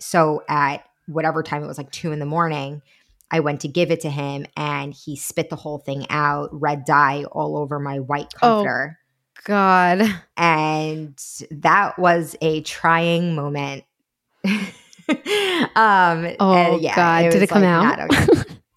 [0.00, 2.82] So at whatever time it was like two in the morning,
[3.30, 6.84] I went to give it to him and he spit the whole thing out, red
[6.84, 8.38] dye all over my white Oh.
[8.40, 8.98] comforter.
[9.44, 10.02] God.
[10.36, 11.20] And
[11.50, 13.84] that was a trying moment.
[14.44, 17.24] um Oh, and yeah, God.
[17.26, 18.00] It Did it come like, out?
[18.00, 18.26] okay.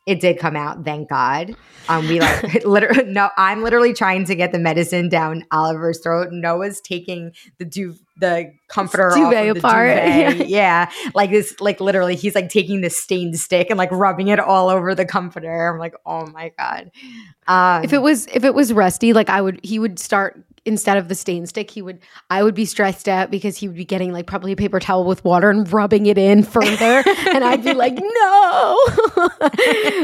[0.05, 1.55] it did come out, thank God.
[1.89, 6.29] Um, we like literally no, I'm literally trying to get the medicine down Oliver's throat.
[6.31, 9.89] Noah's taking the du- the comforter off of the apart.
[9.89, 10.47] duvet.
[10.49, 10.89] Yeah.
[11.13, 14.69] like this, like literally, he's like taking this stained stick and like rubbing it all
[14.69, 15.67] over the comforter.
[15.69, 16.91] I'm like, oh my god.
[17.47, 20.97] Um, If it was if it was Rusty, like I would he would start instead
[20.97, 21.99] of the stain stick, he would
[22.29, 25.05] I would be stressed out because he would be getting like probably a paper towel
[25.05, 27.03] with water and rubbing it in further.
[27.29, 29.26] and I'd be like, no.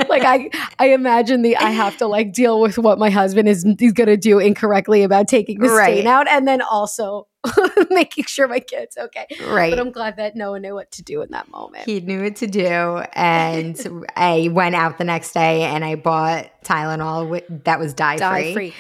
[0.09, 3.65] like I I imagine the I have to like deal with what my husband is
[3.79, 5.93] he's gonna do incorrectly about taking the Right.
[5.97, 7.27] stain out and then also
[7.89, 9.25] making sure my kid's okay.
[9.49, 9.69] right.
[9.71, 11.85] But I'm glad that no one knew what to do in that moment.
[11.85, 13.01] He knew what to do.
[13.13, 18.53] And I went out the next day and I bought Tylenol that was dye, dye
[18.53, 18.73] free.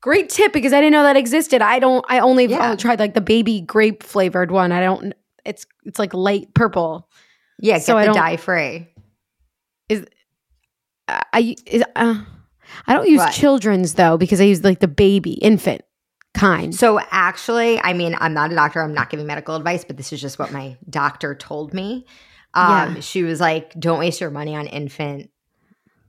[0.00, 1.60] Great tip because I didn't know that existed.
[1.62, 2.04] I don't.
[2.08, 2.72] I only Yeah.
[2.72, 4.70] oh, tried like the baby grape flavored one.
[4.70, 5.12] I don't.
[5.44, 7.08] It's it's like light purple.
[7.58, 8.86] Yeah, get So I the don't- dye free.
[9.90, 10.04] I
[11.08, 12.22] I, is, uh,
[12.86, 13.32] I don't use What?
[13.32, 15.82] children's though because I use like the baby infant
[16.34, 16.74] kind.
[16.74, 18.82] So actually, I mean, I'm not a doctor.
[18.82, 22.06] I'm not giving medical advice, but this is just what my doctor told me.
[22.54, 23.00] Um, Yeah.
[23.00, 25.30] She was like, "Don't waste your money on infant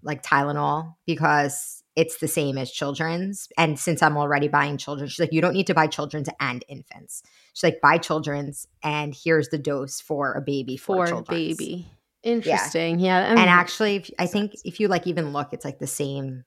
[0.02, 5.20] like Tylenol because it's the same as children's." And since I'm already buying children, she's
[5.20, 7.22] like, "You don't need to buy children's and infants."
[7.54, 11.88] She's like, "Buy children's, and here's the dose for a baby for, for children's." baby.
[12.28, 13.00] Interesting.
[13.00, 13.30] Yeah.
[13.30, 16.44] And actually, if, I think if you like even look, it's like the same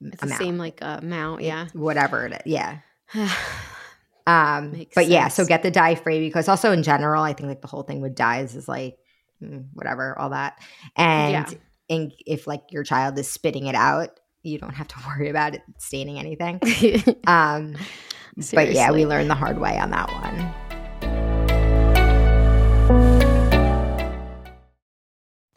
[0.00, 1.42] it's the same like uh, amount.
[1.42, 1.68] Yeah.
[1.72, 2.40] whatever it is.
[2.46, 2.78] Yeah.
[4.26, 7.48] Um, Makes but yeah, so get the dye free because also in general, I think
[7.48, 8.98] like the whole thing with dyes is like
[9.42, 10.58] mm, whatever, all that.
[10.96, 11.58] And Yeah.
[11.88, 15.54] in, if like your child is spitting it out, you don't have to worry about
[15.54, 16.60] it staining anything.
[17.26, 17.74] Um,
[18.52, 20.67] but yeah, we learned the hard way on that one.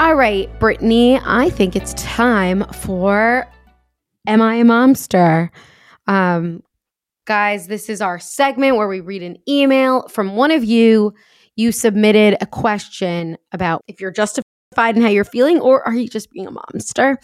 [0.00, 3.46] All right, Brittany, I think it's time for
[4.26, 5.50] Am I a Momster?
[6.06, 6.62] Um,
[7.26, 11.12] guys, this is our segment where we read an email from one of you.
[11.54, 16.08] You submitted a question about if you're justified in how you're feeling or are you
[16.08, 17.16] just being a momster?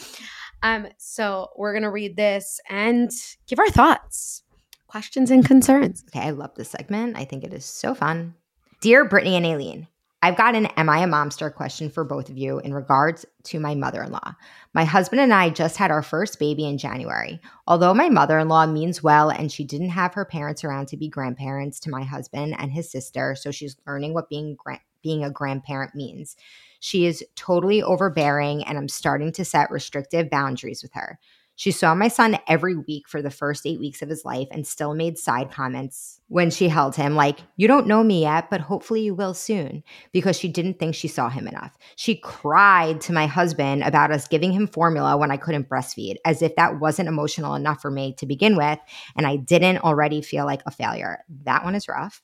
[0.63, 3.11] Um, so we're going to read this and
[3.49, 4.43] give our thoughts,
[4.87, 6.05] questions, and concerns.
[6.11, 7.17] Okay, I love this segment.
[7.17, 8.35] I think it is so fun.
[8.83, 9.89] Dear Brittany and Aileen,
[10.27, 13.61] I've got an Am I a Momster question for both of you in regards to
[13.61, 14.35] my mother in law.
[14.75, 17.41] My husband and I just had our first baby in January.
[17.69, 20.97] Although my mother in law means well and she didn't have her parents around to
[20.97, 25.23] be grandparents to my husband and his sister, so she's learning what being, gra- being
[25.23, 26.35] a grandparent means.
[26.81, 31.21] She is totally overbearing, and I'm starting to set restrictive boundaries with her.
[31.57, 34.67] She saw my son every week for the first eight weeks of his life and
[34.67, 38.61] still made side comments when she held him, like, You don't know me yet, but
[38.61, 41.77] hopefully you will soon, because she didn't think she saw him enough.
[41.97, 46.43] She cried to my husband about us giving him formula when I couldn't breastfeed, as
[46.43, 48.79] if that wasn't emotional enough for me to begin with,
[49.17, 51.25] and I didn't already feel like a failure.
[51.45, 52.23] That one is rough.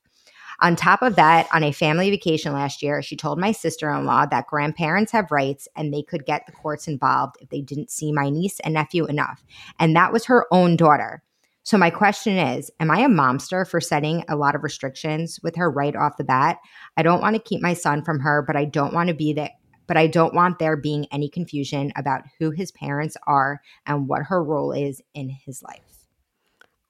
[0.63, 4.07] On top of that, on a family vacation last year, she told my sister in
[4.07, 7.91] law that grandparents have rights and they could get the courts involved if they didn't
[7.91, 9.43] see my niece and nephew enough.
[9.81, 11.21] And that was her own daughter.
[11.65, 15.57] So, my question is Am I a momster for setting a lot of restrictions with
[15.57, 16.59] her right off the bat?
[16.97, 19.33] I don't want to keep my son from her, but I don't want to be
[19.33, 19.53] that.
[19.89, 24.23] but I don't want there being any confusion about who his parents are and what
[24.23, 26.07] her role is in his life.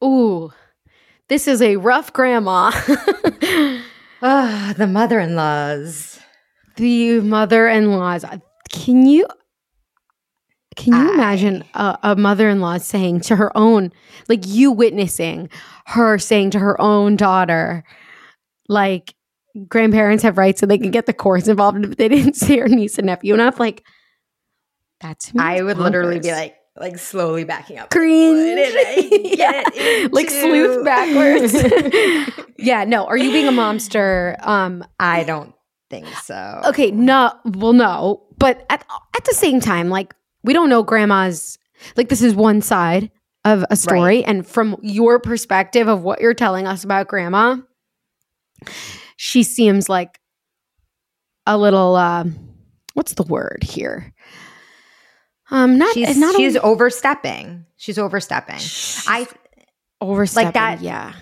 [0.04, 0.52] Ooh,
[1.32, 2.70] this is a rough grandma.
[4.24, 6.20] Ah, the mother in laws.
[6.76, 8.24] the mother-in-laws.
[8.70, 9.26] Can you
[10.76, 13.90] can you I- imagine a, a mother-in-law saying to her own,
[14.28, 15.48] like you witnessing
[15.86, 17.82] her saying to her own daughter,
[18.68, 19.14] like
[19.68, 22.68] grandparents have rights so they can get the courts involved if they didn't see her
[22.68, 23.82] niece and nephew enough, like
[25.00, 27.84] that's I would literally be like, like slowly backing up.
[27.84, 28.00] What
[29.38, 30.08] yeah.
[30.10, 31.54] Like sleuth backwards.
[32.58, 33.06] yeah, no.
[33.06, 34.36] Are you being a momster?
[34.46, 35.54] Um I don't
[35.90, 36.62] think so.
[36.64, 38.84] Okay, no, well, no, but at
[39.16, 41.58] at the same time, like we don't know grandma's.
[41.96, 43.10] Like this is one side
[43.44, 47.56] of a story, and from your perspective of what you're telling us about grandma,
[49.16, 50.20] she seems like
[51.46, 51.96] a little.
[51.96, 52.24] Uh,
[52.94, 54.14] what's the word here?
[55.52, 57.66] Um, not She's not she's a, overstepping.
[57.76, 58.58] She's overstepping.
[59.06, 59.26] I
[60.00, 60.46] overstepping.
[60.46, 61.12] Like that- yeah.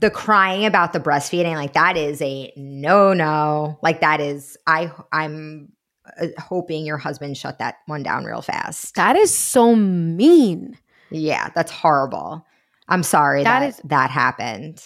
[0.00, 3.78] the crying about the breastfeeding like that is a no no.
[3.82, 5.72] Like that is I I'm
[6.20, 8.94] uh, hoping your husband shut that one down real fast.
[8.94, 10.78] That is so mean.
[11.10, 12.46] Yeah, that's horrible.
[12.88, 14.82] I'm sorry That that is- that happened.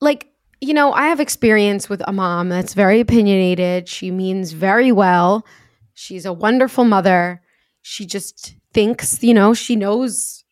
[0.00, 0.28] like
[0.62, 5.44] you know i have experience with a mom that's very opinionated she means very well
[5.92, 7.42] she's a wonderful mother
[7.88, 10.42] she just thinks you know she knows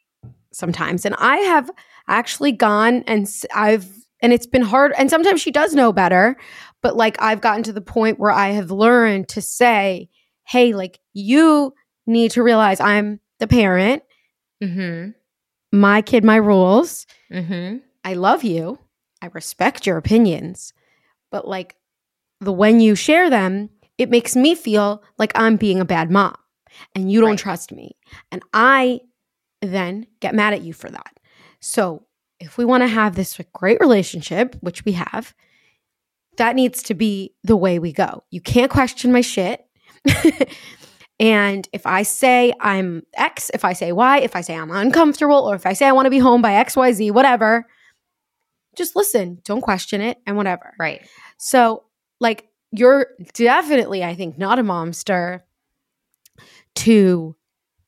[0.53, 1.69] sometimes and i have
[2.07, 3.89] actually gone and I've,
[4.23, 6.37] and it's been hard and sometimes she does know better
[6.81, 10.09] but like i've gotten to the point where i have learned to say
[10.45, 11.75] hey like you
[12.07, 14.03] need to realize i'm the parent
[14.63, 15.11] Mm-hmm.
[15.77, 17.79] my kid my rules Mm-hmm.
[18.05, 18.79] I love you.
[19.21, 20.73] I respect your opinions.
[21.33, 21.75] But like
[22.41, 26.37] the when you share them, it makes me feel like I'm being a bad mom
[26.95, 27.39] and you don't Right.
[27.39, 27.97] trust me.
[28.31, 29.01] And I
[29.63, 31.19] then get mad at you for that.
[31.61, 32.07] So
[32.41, 35.35] if we want to have this great relationship, which we have,
[36.37, 38.25] that needs to be the way we go.
[38.31, 39.65] You can't question my shit.
[41.21, 45.49] and if I say I'm X, if I say Y, if I say I'm uncomfortable,
[45.49, 47.67] or if I say I want to be home by XYZ, whatever,
[48.77, 49.39] just listen.
[49.45, 50.75] Don't question it and whatever.
[50.79, 51.07] Right.
[51.39, 51.85] So,
[52.21, 55.43] like, you're definitely, I think, not a momster
[56.77, 57.37] to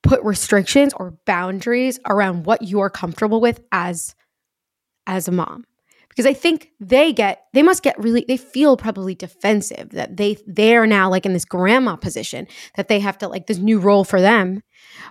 [0.03, 4.15] put restrictions or boundaries around what you're comfortable with as
[5.07, 5.65] as a mom
[6.09, 10.37] because i think they get they must get really they feel probably defensive that they
[10.47, 12.47] they're now like in this grandma position
[12.77, 14.63] that they have to like this new role for them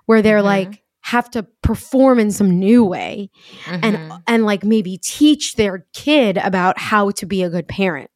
[0.05, 0.43] where they're Mhm.
[0.45, 3.29] like have to perform in some new way
[3.67, 4.23] and Mhm.
[4.27, 8.09] and like maybe teach their kid about how to be a good parent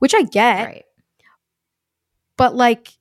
[0.00, 0.84] which i get right.
[2.36, 2.97] but like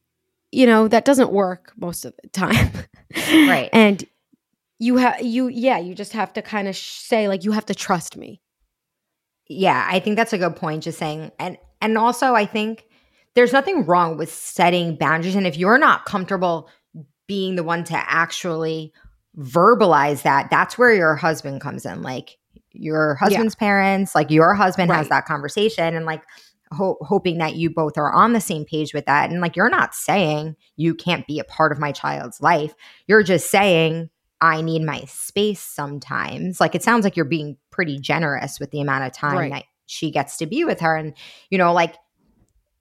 [0.51, 2.71] you know that doesn't work most of the time
[3.29, 3.69] Right.
[3.73, 4.03] and
[4.79, 7.65] you have you yeah you just have to kind of sh- say like you have
[7.67, 8.41] to trust me
[9.49, 10.83] Yeah, I think that's a good point.
[10.83, 12.86] Just saying, and and also I think
[13.33, 16.69] there's nothing wrong with setting boundaries, and if you're not comfortable
[17.27, 18.91] being the one to actually
[19.38, 22.01] verbalize that, that's where your husband comes in.
[22.01, 22.38] Like
[22.73, 26.23] your husband's parents, like your husband has that conversation, and like
[26.71, 29.30] ho- hoping that you both are on the same page with that.
[29.30, 32.73] And like you're not saying you can't be a part of my child's life.
[33.08, 34.10] You're just saying
[34.41, 36.60] I need my space sometimes.
[36.60, 39.51] Like it sounds like you're being pretty generous with the amount of time Right.
[39.51, 40.95] that she gets to be with her.
[40.95, 41.13] And,
[41.49, 41.95] you know, like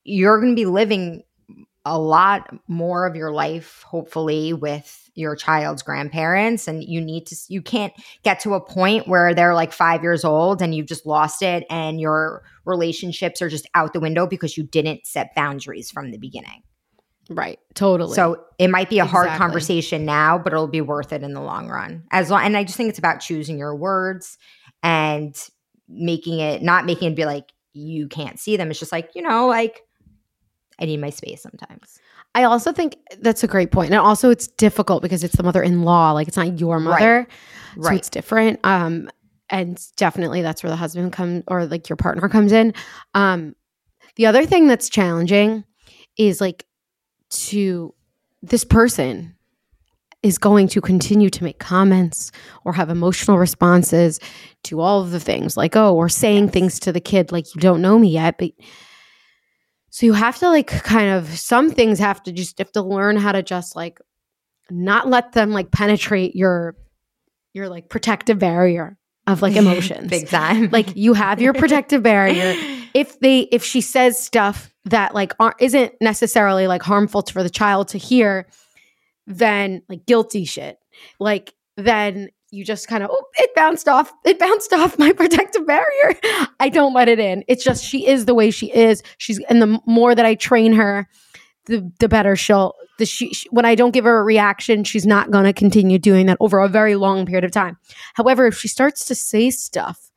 [0.05, 1.23] you're going to be living
[1.87, 6.67] a lot more of your life, hopefully, with your child's grandparents.
[6.67, 7.93] And you need to, you can't
[8.25, 11.65] get to a point where they're like five years old and you've just lost it
[11.71, 16.19] and your relationships are just out the window because you didn't set boundaries from the
[16.19, 16.65] beginning.
[17.31, 21.23] right totally So it might be a hard conversation now, but it'll be worth it
[21.23, 22.03] in the long run.
[22.11, 24.39] As long, and I just think it's about choosing your words
[24.83, 25.35] and
[25.89, 28.71] making it not making it be like you can't see them.
[28.71, 29.83] It's just like you know, like
[30.79, 31.99] I need my space sometimes.
[32.35, 36.13] i also think that's a great point and also it's difficult because it's the mother-in-law
[36.13, 36.85] like it's not your Right.
[36.85, 37.29] mother
[37.77, 37.97] so Right.
[37.99, 39.11] it's different um
[39.49, 42.75] and definitely that's where the husband comes or like your partner comes in
[43.15, 43.55] um
[44.17, 45.65] the other thing that's challenging
[46.19, 46.65] is like
[47.31, 47.95] to
[48.43, 49.35] this person
[50.23, 52.33] is going to continue to make comments
[52.65, 54.19] or have emotional responses
[54.65, 57.61] to all of the things like oh or saying things to the kid like you
[57.61, 58.51] don't know me yet but
[59.97, 63.17] so you have to like kind of some things have to just have to learn
[63.17, 63.99] how to just like
[64.71, 66.77] not let them like penetrate your
[67.55, 70.69] your like protective barrier of like emotions big time.
[70.71, 72.53] like you have your protective barrier
[72.95, 77.49] if they if she says stuff that like aren't, isn't necessarily like harmful for the
[77.49, 78.47] child to hear
[79.27, 80.79] then like guilty shit.
[81.19, 85.67] Like then you just kind of oh, it bounced off it bounced off my protective
[85.67, 86.15] barrier.
[86.61, 87.45] I don't let it in.
[87.49, 89.03] It's just she is the way she is.
[89.19, 91.09] She's and the more that i train her
[91.67, 95.05] the the better she'll the she, she when i don't give her a reaction she's
[95.05, 97.77] not going to continue doing that over a very long period of time.
[98.15, 100.11] However if she starts to say stuff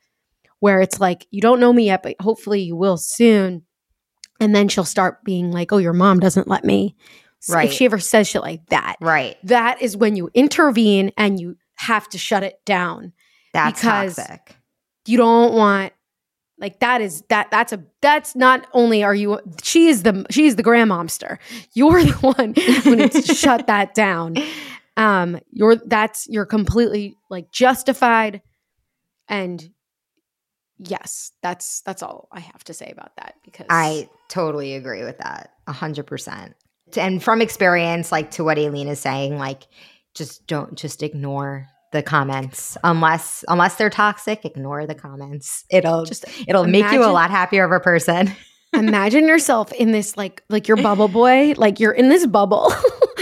[0.59, 3.63] where it's like you don't know me yet but hopefully you will soon
[4.39, 6.95] and then she'll start being like oh your mom doesn't let me.
[7.49, 7.69] Right.
[7.69, 9.37] if she ever says shit like that Right.
[9.45, 13.13] that is when you intervene and you have to shut it down
[13.53, 14.55] That's Because- toxic.
[15.07, 15.93] you don't want
[16.59, 20.45] like that is that that's a that's not only are you she is the she
[20.45, 21.37] is the grandmomster
[21.73, 22.53] you're the one
[22.83, 24.35] who needs to shut that down
[24.97, 28.41] um you're that's you're completely like justified
[29.29, 29.69] and
[30.77, 35.17] yes that's that's all i have to say about that because I totally agree with
[35.19, 35.51] that.
[35.65, 36.55] A hundred percent.
[36.95, 39.63] And from experience, like to what Aileen is saying, like
[40.19, 44.45] just don't just ignore the comments unless unless they're toxic.
[44.45, 45.65] Ignore the comments.
[45.71, 48.31] It'll Just it'll make you a lot happier of a person.
[48.73, 52.71] imagine yourself in this like like your bubble boy like you're in this bubble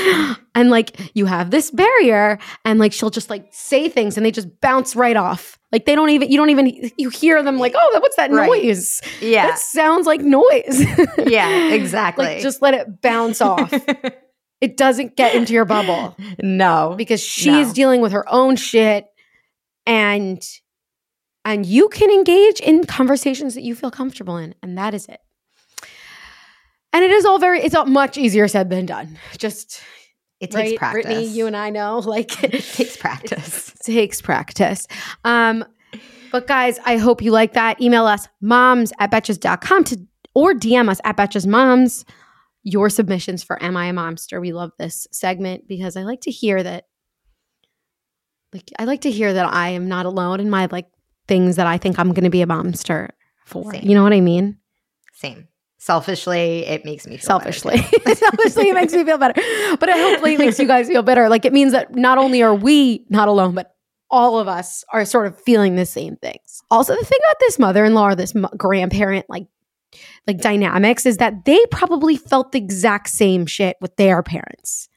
[0.56, 4.32] and like you have this barrier and like she'll just like say things and they
[4.32, 7.72] just bounce right off like they don't even you don't even you hear them like
[7.78, 8.46] oh what's that Right.
[8.66, 9.48] noise Yeah.
[9.48, 10.84] that sounds like noise
[11.26, 11.72] yeah.
[11.72, 12.26] Exactly.
[12.26, 13.74] like just let it bounce off
[14.62, 16.96] it doesn't get into your bubble no.
[16.98, 17.74] because she is No.
[17.74, 19.06] dealing with her own shit
[19.86, 20.42] and
[21.46, 25.20] and you can engage in conversations that you feel comfortable in and that is it
[26.94, 29.82] and it is all very it's all much easier said than done just
[30.40, 31.06] It takes right practice.
[31.06, 33.70] brittany you and i know like it takes practice.
[33.76, 34.88] it takes practice
[35.24, 35.64] um
[36.32, 40.00] but guys i hope you like that email us moms at betches.com to
[40.34, 42.04] or dm us at betches moms
[42.68, 46.32] your submissions for am i a momster we love this segment because i like to
[46.32, 46.86] hear that
[48.54, 50.88] like i like to hear that i am not alone in my like
[51.28, 53.10] things that i think i'm going to be a momster
[53.46, 53.72] for.
[53.72, 53.84] Same.
[53.84, 54.58] you know what i mean?
[55.14, 55.48] Same.
[55.80, 57.78] Selfishly, it makes me feel selfishly.
[58.14, 59.40] selfishly it makes me feel better.
[59.80, 61.30] But it hopefully it makes you guys feel better.
[61.30, 63.74] Like it means that not only are we not alone but
[64.10, 66.62] all of us are sort of feeling the same things.
[66.70, 69.48] Also the thing about this mother-in-law or this grandparent like
[70.28, 74.90] like dynamics is that they probably felt the exact same shit with their parents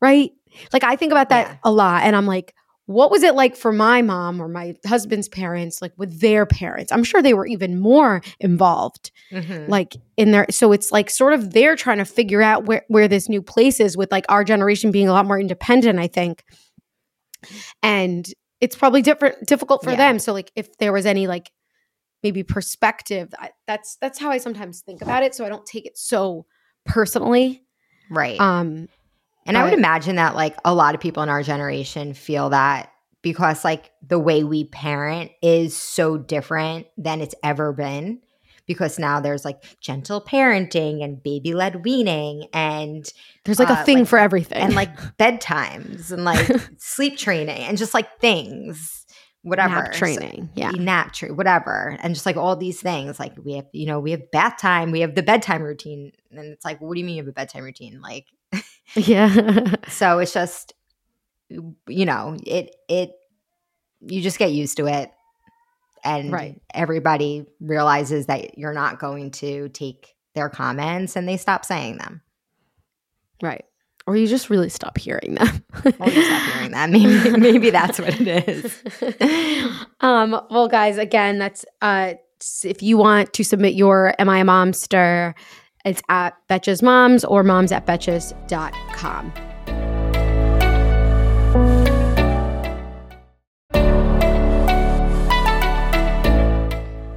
[0.00, 0.30] right
[0.72, 1.56] like i think about that Yeah.
[1.64, 2.52] a lot and i'm like
[2.88, 6.92] what was it like for my mom or my husband's parents like with their parents
[6.92, 9.68] i'm sure they were even more involved Mhm.
[9.68, 13.08] like in their so it's like sort of they're trying to figure out where where
[13.08, 16.44] this new place is with like our generation being a lot more independent i think
[17.82, 18.26] and
[18.60, 19.96] it's probably different difficult for Yeah.
[19.96, 21.50] them so like if there was any like
[22.22, 25.86] maybe perspective I, that's that's how i sometimes think about it so i don't take
[25.86, 26.46] it so
[26.84, 27.62] personally
[28.10, 28.40] Right.
[28.40, 28.88] um
[29.46, 32.90] And I would imagine that like a lot of people in our generation feel that
[33.22, 38.20] because like the way we parent is so different than it's ever been.
[38.66, 43.04] Because now there's like gentle parenting and baby led weaning and
[43.44, 46.44] there's like a Uh, thing like- for everything and like bedtimes and like
[46.78, 49.05] sleep training and just like things,
[49.46, 49.74] whatever.
[49.74, 53.18] nap training yeah nap tree, whatever, and just like all these things.
[53.18, 56.38] Like we have, you know, we have bath time, we have the bedtime routine, and
[56.52, 58.00] it's like, what do you mean you have a bedtime routine?
[58.00, 58.26] Like,
[58.94, 60.74] yeah so it's just,
[61.48, 63.12] you know, it it
[64.00, 65.10] you just get used to it,
[66.04, 66.60] and Right.
[66.74, 72.20] everybody realizes that you're not going to take their comments, and they stop saying them.
[73.42, 73.64] right
[74.06, 76.90] or you just really stop hearing them Or you stop hearing that.
[76.90, 78.82] Maybe maybe that's what it is.
[80.00, 82.14] um, well, guys, again, that's uh,
[82.64, 85.34] if you want to submit your Am I a Momster,
[85.84, 89.32] it's at Betches Moms or moms at betches.com.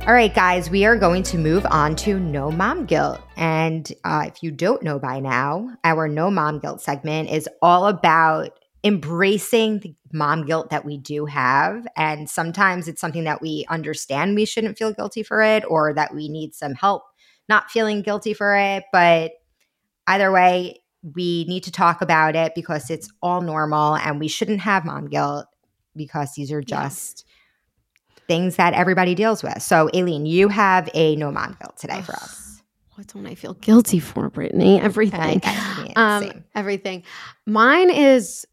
[0.10, 3.22] All right, guys, we are going to move on to No Mom Guilt.
[3.38, 7.86] And uh, if you don't know by now, our No Mom Guilt segment is all
[7.86, 11.86] about embracing the mom guilt that we do have.
[11.96, 16.16] And sometimes it's something that we understand we shouldn't feel guilty for it or that
[16.16, 17.04] we need some help
[17.48, 18.86] not feeling guilty for it.
[18.92, 19.34] But
[20.08, 24.62] either way, we need to talk about it because it's all normal and we shouldn't
[24.62, 25.46] have mom guilt
[25.96, 27.26] because these are just
[28.30, 29.62] things that everybody deals with.
[29.62, 32.46] So, Aileen, you have a no mom guilt today for us.
[32.96, 34.78] What don't I feel guilty for, Brittany?
[34.78, 35.40] Everything.
[35.42, 37.04] I mean, um, everything.
[37.46, 38.46] Mine is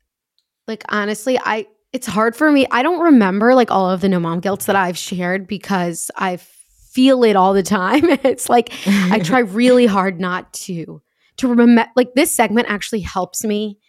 [0.68, 2.64] like honestly, I it's hard for me.
[2.70, 6.36] I don't remember like all of the no mom guilts that I've shared because I
[6.36, 8.04] feel it all the time.
[8.24, 11.02] it's like I try really hard not to
[11.38, 13.80] to remember like this segment actually helps me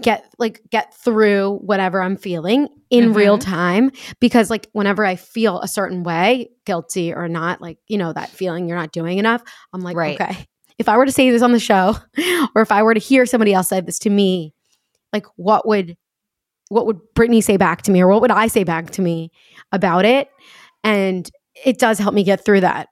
[0.00, 3.14] get like get through whatever I'm feeling in Mm-hmm.
[3.16, 3.90] real time
[4.20, 8.30] because like whenever I feel a certain way, guilty or not, like you know that
[8.30, 9.42] feeling you're not doing enough,
[9.72, 10.20] I'm like Right.
[10.20, 10.46] okay.
[10.78, 11.96] If I were to say this on the show
[12.54, 14.54] or if I were to hear somebody else say this to me,
[15.12, 15.96] like what would
[16.68, 19.30] what would Brittany say back to me or what would I say back to me
[19.72, 20.28] about it?
[20.84, 21.28] And
[21.64, 22.88] it does help me get through that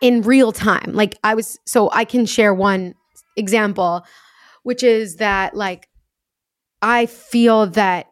[0.00, 0.92] in real time.
[0.92, 2.94] Like I was, so I can share one
[3.36, 4.04] example,
[4.68, 5.88] which is that like
[6.82, 8.08] I feel that,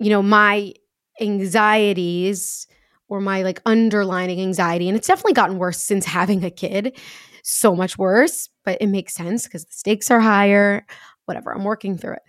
[0.00, 0.74] you know, my
[1.20, 2.66] anxieties
[3.06, 6.98] or my like underlining anxiety, and it's definitely gotten worse since having a kid,
[7.44, 10.84] so much worse, but it makes sense because the stakes are higher,
[11.26, 12.22] whatever, I'm working through it.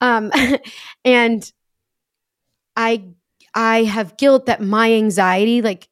[0.00, 0.30] Um,
[1.04, 1.52] and
[2.76, 3.06] I,
[3.56, 5.88] I have guilt that my anxiety, like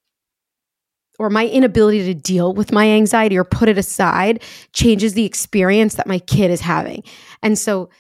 [1.23, 4.43] or my inability to deal with my anxiety or put it aside
[4.73, 7.05] changes the experience that my kid is having.
[7.45, 7.91] And so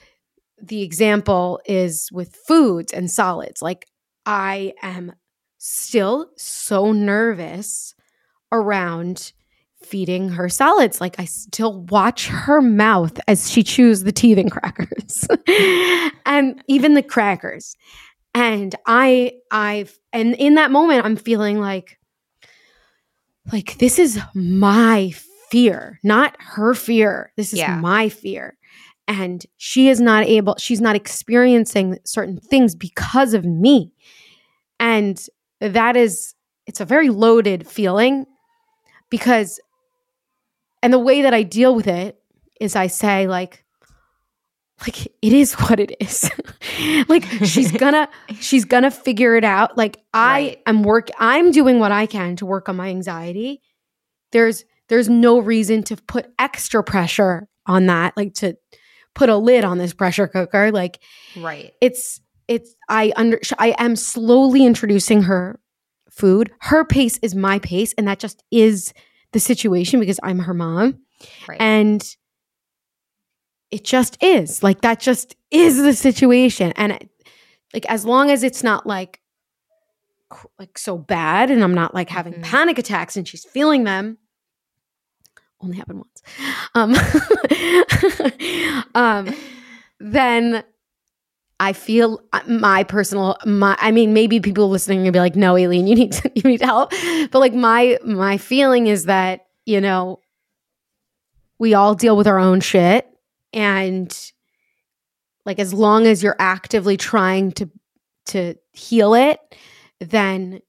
[0.61, 3.62] the example is with foods and solids.
[3.62, 3.87] Like
[4.27, 5.12] I am
[5.59, 7.95] still so nervous
[8.51, 9.33] around
[9.81, 11.01] feeding her solids.
[11.01, 15.29] Like I still watch her mouth as she chews the teething crackers
[16.27, 17.77] and even the crackers.
[18.35, 21.99] And I, I've, and in that moment, I'm feeling like,
[23.51, 25.12] like this is my
[25.51, 27.32] fear, not her fear.
[27.36, 27.76] This is Yeah.
[27.76, 28.57] my fear.
[29.09, 33.93] And she is not able, she's not experiencing certain things because of me.
[34.78, 35.20] And
[35.61, 36.34] that is,
[36.66, 38.26] it's a very loaded feeling
[39.11, 39.61] because,
[40.82, 42.18] and the way that I deal with it
[42.61, 43.62] is I say, like,
[44.83, 46.30] like it is what it is.
[47.09, 48.09] like she's gonna
[48.41, 49.76] she's gonna figure it out.
[49.76, 50.62] Like I Right.
[50.66, 53.61] am work I'm doing what I can to work on my anxiety.
[54.33, 58.57] There's there's no reason to put extra pressure on that, like to
[59.14, 60.70] put a lid on this pressure cooker.
[60.72, 61.01] Like
[61.37, 61.72] Right.
[61.80, 65.61] it's it's I under I am slowly introducing her
[66.11, 66.51] food.
[66.61, 68.93] Her pace is my pace, and that just is
[69.33, 70.99] the situation because I'm her mom.
[71.49, 71.61] Right.
[71.61, 72.05] And
[73.73, 74.62] it just is.
[74.62, 76.73] Like that just is the situation.
[76.77, 77.09] And it-
[77.75, 79.18] like as long as it's not like
[80.59, 82.43] like so bad and I'm not like having Mhm.
[82.43, 84.18] panic attacks and she's feeling them
[85.61, 86.23] only happened once.
[86.75, 86.95] Um
[88.95, 89.35] um
[90.01, 90.64] then
[91.61, 95.37] I feel uh, my personal my I mean maybe people listening are gonna be like
[95.37, 96.93] no Aileen you need to, you need help
[97.31, 100.18] but like my my feeling is that you know
[101.59, 103.07] we all deal with our own shit
[103.53, 104.32] and
[105.44, 107.68] like as long as you're actively trying to
[108.26, 109.38] to heal it
[110.00, 110.61] then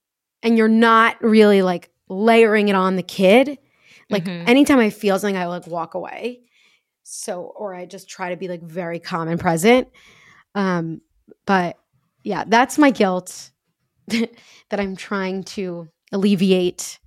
[0.42, 3.58] and you're not really like layering it on the kid
[4.10, 4.48] like Mhm.
[4.48, 6.40] anytime i feel something i like walk away.
[7.02, 9.88] So or i just try to be like very calm and present.
[10.54, 11.00] Um
[11.46, 11.76] but
[12.22, 13.50] yeah that's my guilt
[14.08, 16.98] that i'm trying to alleviate.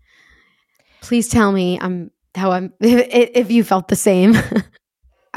[1.02, 4.34] Please tell me i'm how i'm if, if you felt the same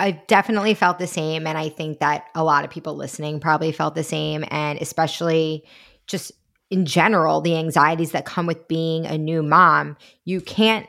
[0.00, 1.46] I've definitely felt the same.
[1.46, 4.44] And I think that a lot of people listening probably felt the same.
[4.50, 5.64] And especially
[6.06, 6.32] just
[6.70, 10.86] in general, the anxieties that come with being a new mom, you can't.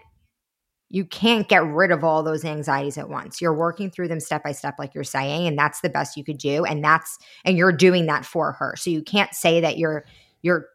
[0.94, 3.40] You can't get rid of all those anxieties at once.
[3.40, 6.24] You're working through them step by step, like you're saying, and that's the best you
[6.26, 6.66] could do.
[6.66, 8.76] And that's and you're doing that for her.
[8.76, 10.04] So you can't say that you're
[10.42, 10.68] you're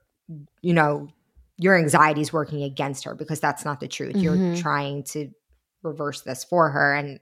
[0.62, 1.08] you know
[1.58, 4.22] your anxiety is working against her because that's not the truth.
[4.22, 4.56] You're Mhm.
[4.56, 5.30] trying to
[5.82, 7.20] reverse this for her, and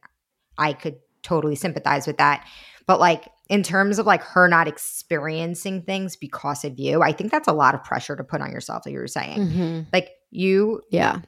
[0.57, 2.47] I could totally sympathize with that.
[2.87, 7.31] But like in terms of like her not experiencing things because of you, I think
[7.33, 9.39] that's a lot of pressure to put on yourself, like you were saying.
[9.39, 9.87] Mhm.
[9.93, 11.21] Like you, yeah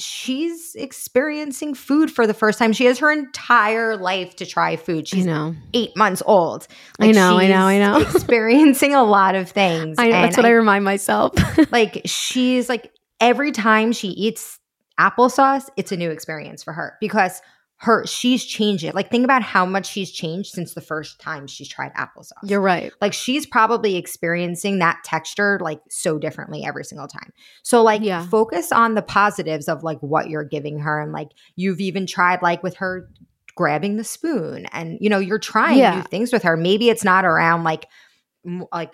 [0.00, 2.72] she's experiencing food for the first time.
[2.72, 5.04] She has her entire life to try food.
[5.12, 6.66] i She's know eight months old.
[6.98, 7.98] I know, I know, I know.
[7.98, 9.98] experiencing a lot of things.
[9.98, 11.34] I, know, that's what I, remind myself
[11.70, 14.58] like she's like every time she eats
[14.98, 17.40] applesauce, it's a new experience for her because
[17.82, 18.94] her she's changed it.
[18.94, 22.32] Like think about how much she's changed since the first time she's tried applesauce.
[22.42, 27.32] you're right like she's probably experiencing that texture like so differently every single time.
[27.62, 28.26] So like Yeah.
[28.26, 32.42] focus on the positives of like what you're giving her and like you've even tried
[32.42, 33.08] like with her
[33.54, 35.96] grabbing the spoon and you know you're trying Yeah.
[35.96, 36.56] new things with her.
[36.58, 37.86] Maybe it's not around like
[38.72, 38.92] like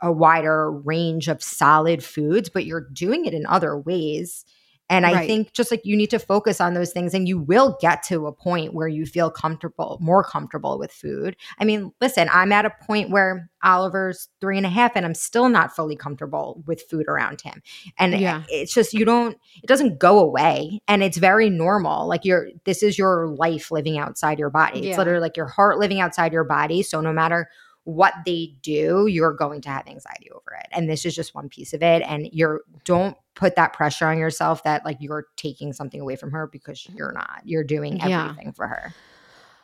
[0.00, 4.44] a wider range of solid foods, but you're doing it in other ways
[4.90, 5.26] And I Right.
[5.26, 8.26] think just like you need to focus on those things and you will get to
[8.26, 11.36] a point where you feel comfortable, more comfortable with food.
[11.58, 15.14] I mean, listen, I'm at a point where Oliver's three and a half and I'm
[15.14, 17.62] still not fully comfortable with food around him.
[17.98, 18.44] And Yeah.
[18.48, 20.80] it's just, you don't, it doesn't go away.
[20.88, 22.08] And it's very normal.
[22.08, 24.88] Like you're, this is your life living outside your body.
[24.88, 26.82] It's literally like your heart living outside your body.
[26.82, 27.48] So no matter
[27.88, 30.66] what they do, you're going to have anxiety over it.
[30.72, 32.02] And this is just one piece of it.
[32.02, 36.30] And you're don't put that pressure on yourself that like you're taking something away from
[36.32, 36.98] her because mm-hmm.
[36.98, 37.40] you're not.
[37.44, 38.24] You're doing Yeah.
[38.24, 38.92] everything for her.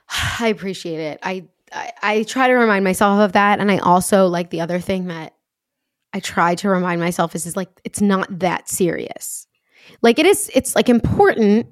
[0.41, 1.19] I appreciate it.
[1.23, 4.81] I, I I try to remind myself of that, and I also like the other
[4.81, 5.35] thing that
[6.15, 9.47] I try to remind myself is is like it's not that serious.
[10.01, 10.51] Like it is.
[10.55, 11.67] It's like important.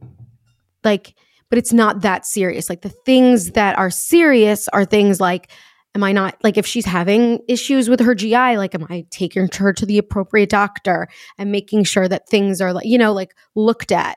[0.84, 1.14] Like,
[1.48, 2.68] but it's not that serious.
[2.68, 5.50] Like the things that are serious are things like.
[5.94, 9.48] Am I not like if she's having issues with her GI, like am I taking
[9.58, 13.34] her to the appropriate doctor and making sure that things are like, you know, like
[13.54, 14.16] looked at.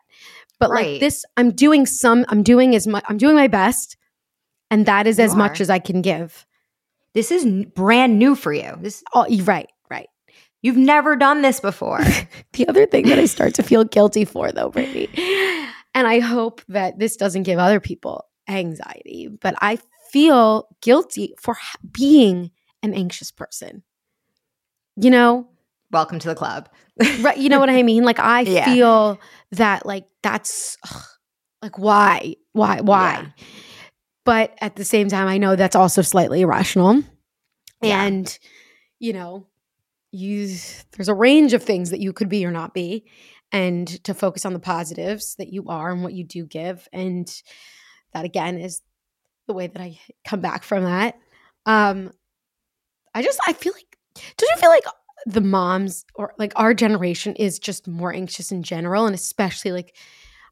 [0.57, 0.91] But Right.
[0.93, 3.97] like this, I'm doing some, I'm doing as much, I'm doing my best.
[4.71, 6.45] And that is You as much as I can give.
[7.13, 8.78] This is n- brand new for you.
[8.80, 10.07] This Oh, right, right.
[10.61, 11.99] you've never done this before.
[12.53, 15.09] The other thing that I start to feel guilty for, though, Brittany,
[15.93, 19.78] and I hope that this doesn't give other people anxiety, but I
[20.16, 21.57] feel guilty for
[21.91, 22.49] being
[22.82, 23.84] an anxious person.
[24.95, 25.49] You know,
[25.91, 26.70] Welcome to the club.
[27.20, 27.38] right?
[27.38, 28.03] You know what I mean?
[28.05, 28.66] Like I Yeah.
[28.74, 29.20] feel
[29.51, 31.03] that, like that's ugh,
[31.61, 33.11] like why, why, why?
[33.11, 33.45] Yeah.
[34.24, 37.03] But at the same time, I know that's also slightly irrational,
[37.82, 38.03] Yeah.
[38.03, 38.39] and
[38.99, 39.47] you know,
[40.11, 40.47] you
[40.93, 43.05] there's a range of things that you could be or not be,
[43.51, 47.28] and to focus on the positives that you are and what you do give, and
[48.13, 48.82] that again is
[49.47, 51.17] the way that I come back from that.
[51.65, 52.11] Um,
[53.13, 53.97] I just I feel like
[54.37, 54.85] don't you feel like
[55.25, 59.95] the moms or like our generation is just more anxious in general, and especially like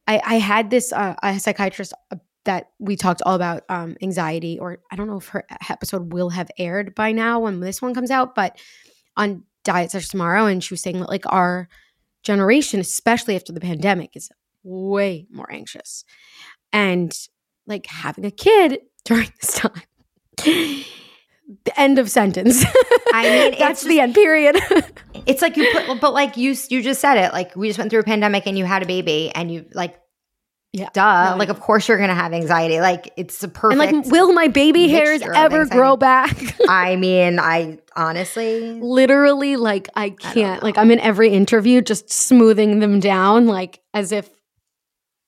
[0.08, 4.60] I I had this uh, a psychiatrist uh, that we talked all about um, anxiety,
[4.60, 7.94] or I don't know if her episode will have aired by now when this one
[7.94, 8.58] comes out, but
[9.16, 11.70] on Diet Starts Tomorrow, and she was saying that like our
[12.24, 14.30] generation, especially after the pandemic, is
[14.64, 16.06] way more anxious,
[16.72, 17.14] and
[17.68, 19.82] like having a kid during this time.
[21.66, 22.64] The end of sentence.
[23.14, 24.58] I mean, that's it's the end period.
[25.26, 27.32] It's like you put, but like you, you just said it.
[27.32, 29.98] Like we just went through a pandemic and you had a baby and you like,
[30.74, 30.90] Yeah.
[30.92, 31.36] duh.
[31.40, 32.82] Like, of course you're gonna have anxiety.
[32.82, 33.82] Like it's a perfect.
[33.82, 36.36] and like, will my baby hairs ever grow back?
[36.68, 40.62] I mean, I honestly, Literally, like I can't.
[40.62, 44.30] like I'm in every interview, just smoothing them down, like as if,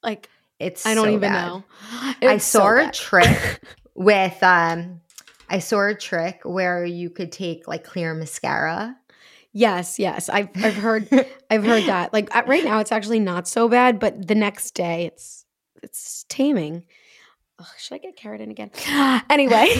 [0.03, 0.27] like
[0.59, 0.85] it's.
[0.85, 1.47] I don't so even bad.
[1.47, 1.63] know.
[1.91, 3.61] I It's so saw a trick
[3.95, 5.01] with um
[5.49, 8.95] I saw a trick where you could take like clear mascara.
[9.53, 10.27] Yes, yes.
[10.29, 11.07] I've I've heard
[11.49, 12.11] I've heard that.
[12.13, 15.45] Like right now, it's actually not so bad, but the next day, it's
[15.83, 16.85] it's taming.
[17.57, 18.69] Ugh, should I get keratin again?
[19.29, 19.67] anyway,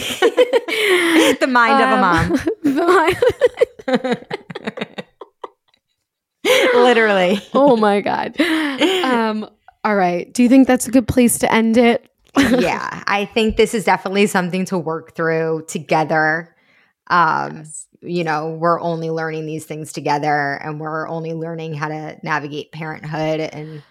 [1.39, 2.39] The mind of a Um, mom.
[6.73, 7.39] Literally.
[7.53, 8.39] oh my god.
[8.39, 9.49] Um.
[9.86, 10.33] All right.
[10.33, 12.09] Do you think that's a good place to end it?
[12.38, 16.55] yeah, I think this is definitely something to work through together.
[17.05, 17.65] Um,
[18.01, 22.71] you know, we're only learning these things together and we're only learning how to navigate
[22.71, 23.83] parenthood and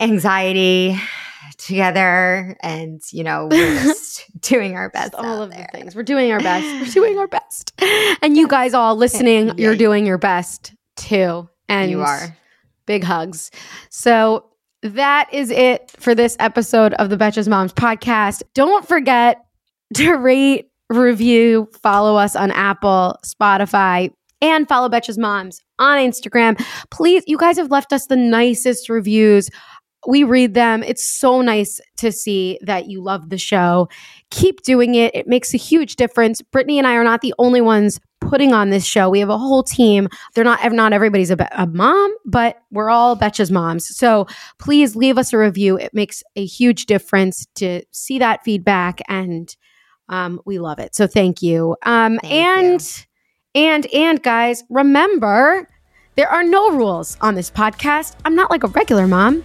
[0.00, 1.00] anxiety
[1.58, 5.14] together and you know, we're just doing our best.
[5.14, 5.68] All of there.
[5.72, 5.94] the things.
[5.94, 6.66] We're doing our best.
[6.66, 7.72] We're doing our best.
[8.20, 11.48] And you guys all listening, you're doing your best too.
[11.68, 12.36] And you are.
[12.84, 13.52] big hugs.
[13.90, 14.48] So
[14.82, 18.42] that is it for this episode of the Betches Moms podcast.
[18.54, 19.44] Don't forget
[19.94, 26.64] to rate, review, follow us on Apple, Spotify, and follow Betches Moms on Instagram.
[26.90, 29.50] Please, you guys have left us the nicest reviews.
[30.08, 30.82] We read them.
[30.82, 33.90] It's so nice to see that you love the show.
[34.30, 35.14] Keep doing it.
[35.14, 36.40] It makes a huge difference.
[36.40, 39.10] Brittany and I are not the only ones putting on this show.
[39.10, 40.08] We have a whole team.
[40.34, 43.94] They're not not everybody's a, a mom, but we're all Betches moms.
[43.94, 44.26] So
[44.58, 45.76] please leave us a review.
[45.76, 49.54] It makes a huge difference to see that feedback, and
[50.08, 50.94] um, we love it.
[50.94, 51.76] So thank you.
[51.82, 53.06] Um, Thank and
[53.54, 55.68] and and guys, remember
[56.14, 58.16] there are no rules on this podcast.
[58.24, 59.44] I'm not like a regular mom.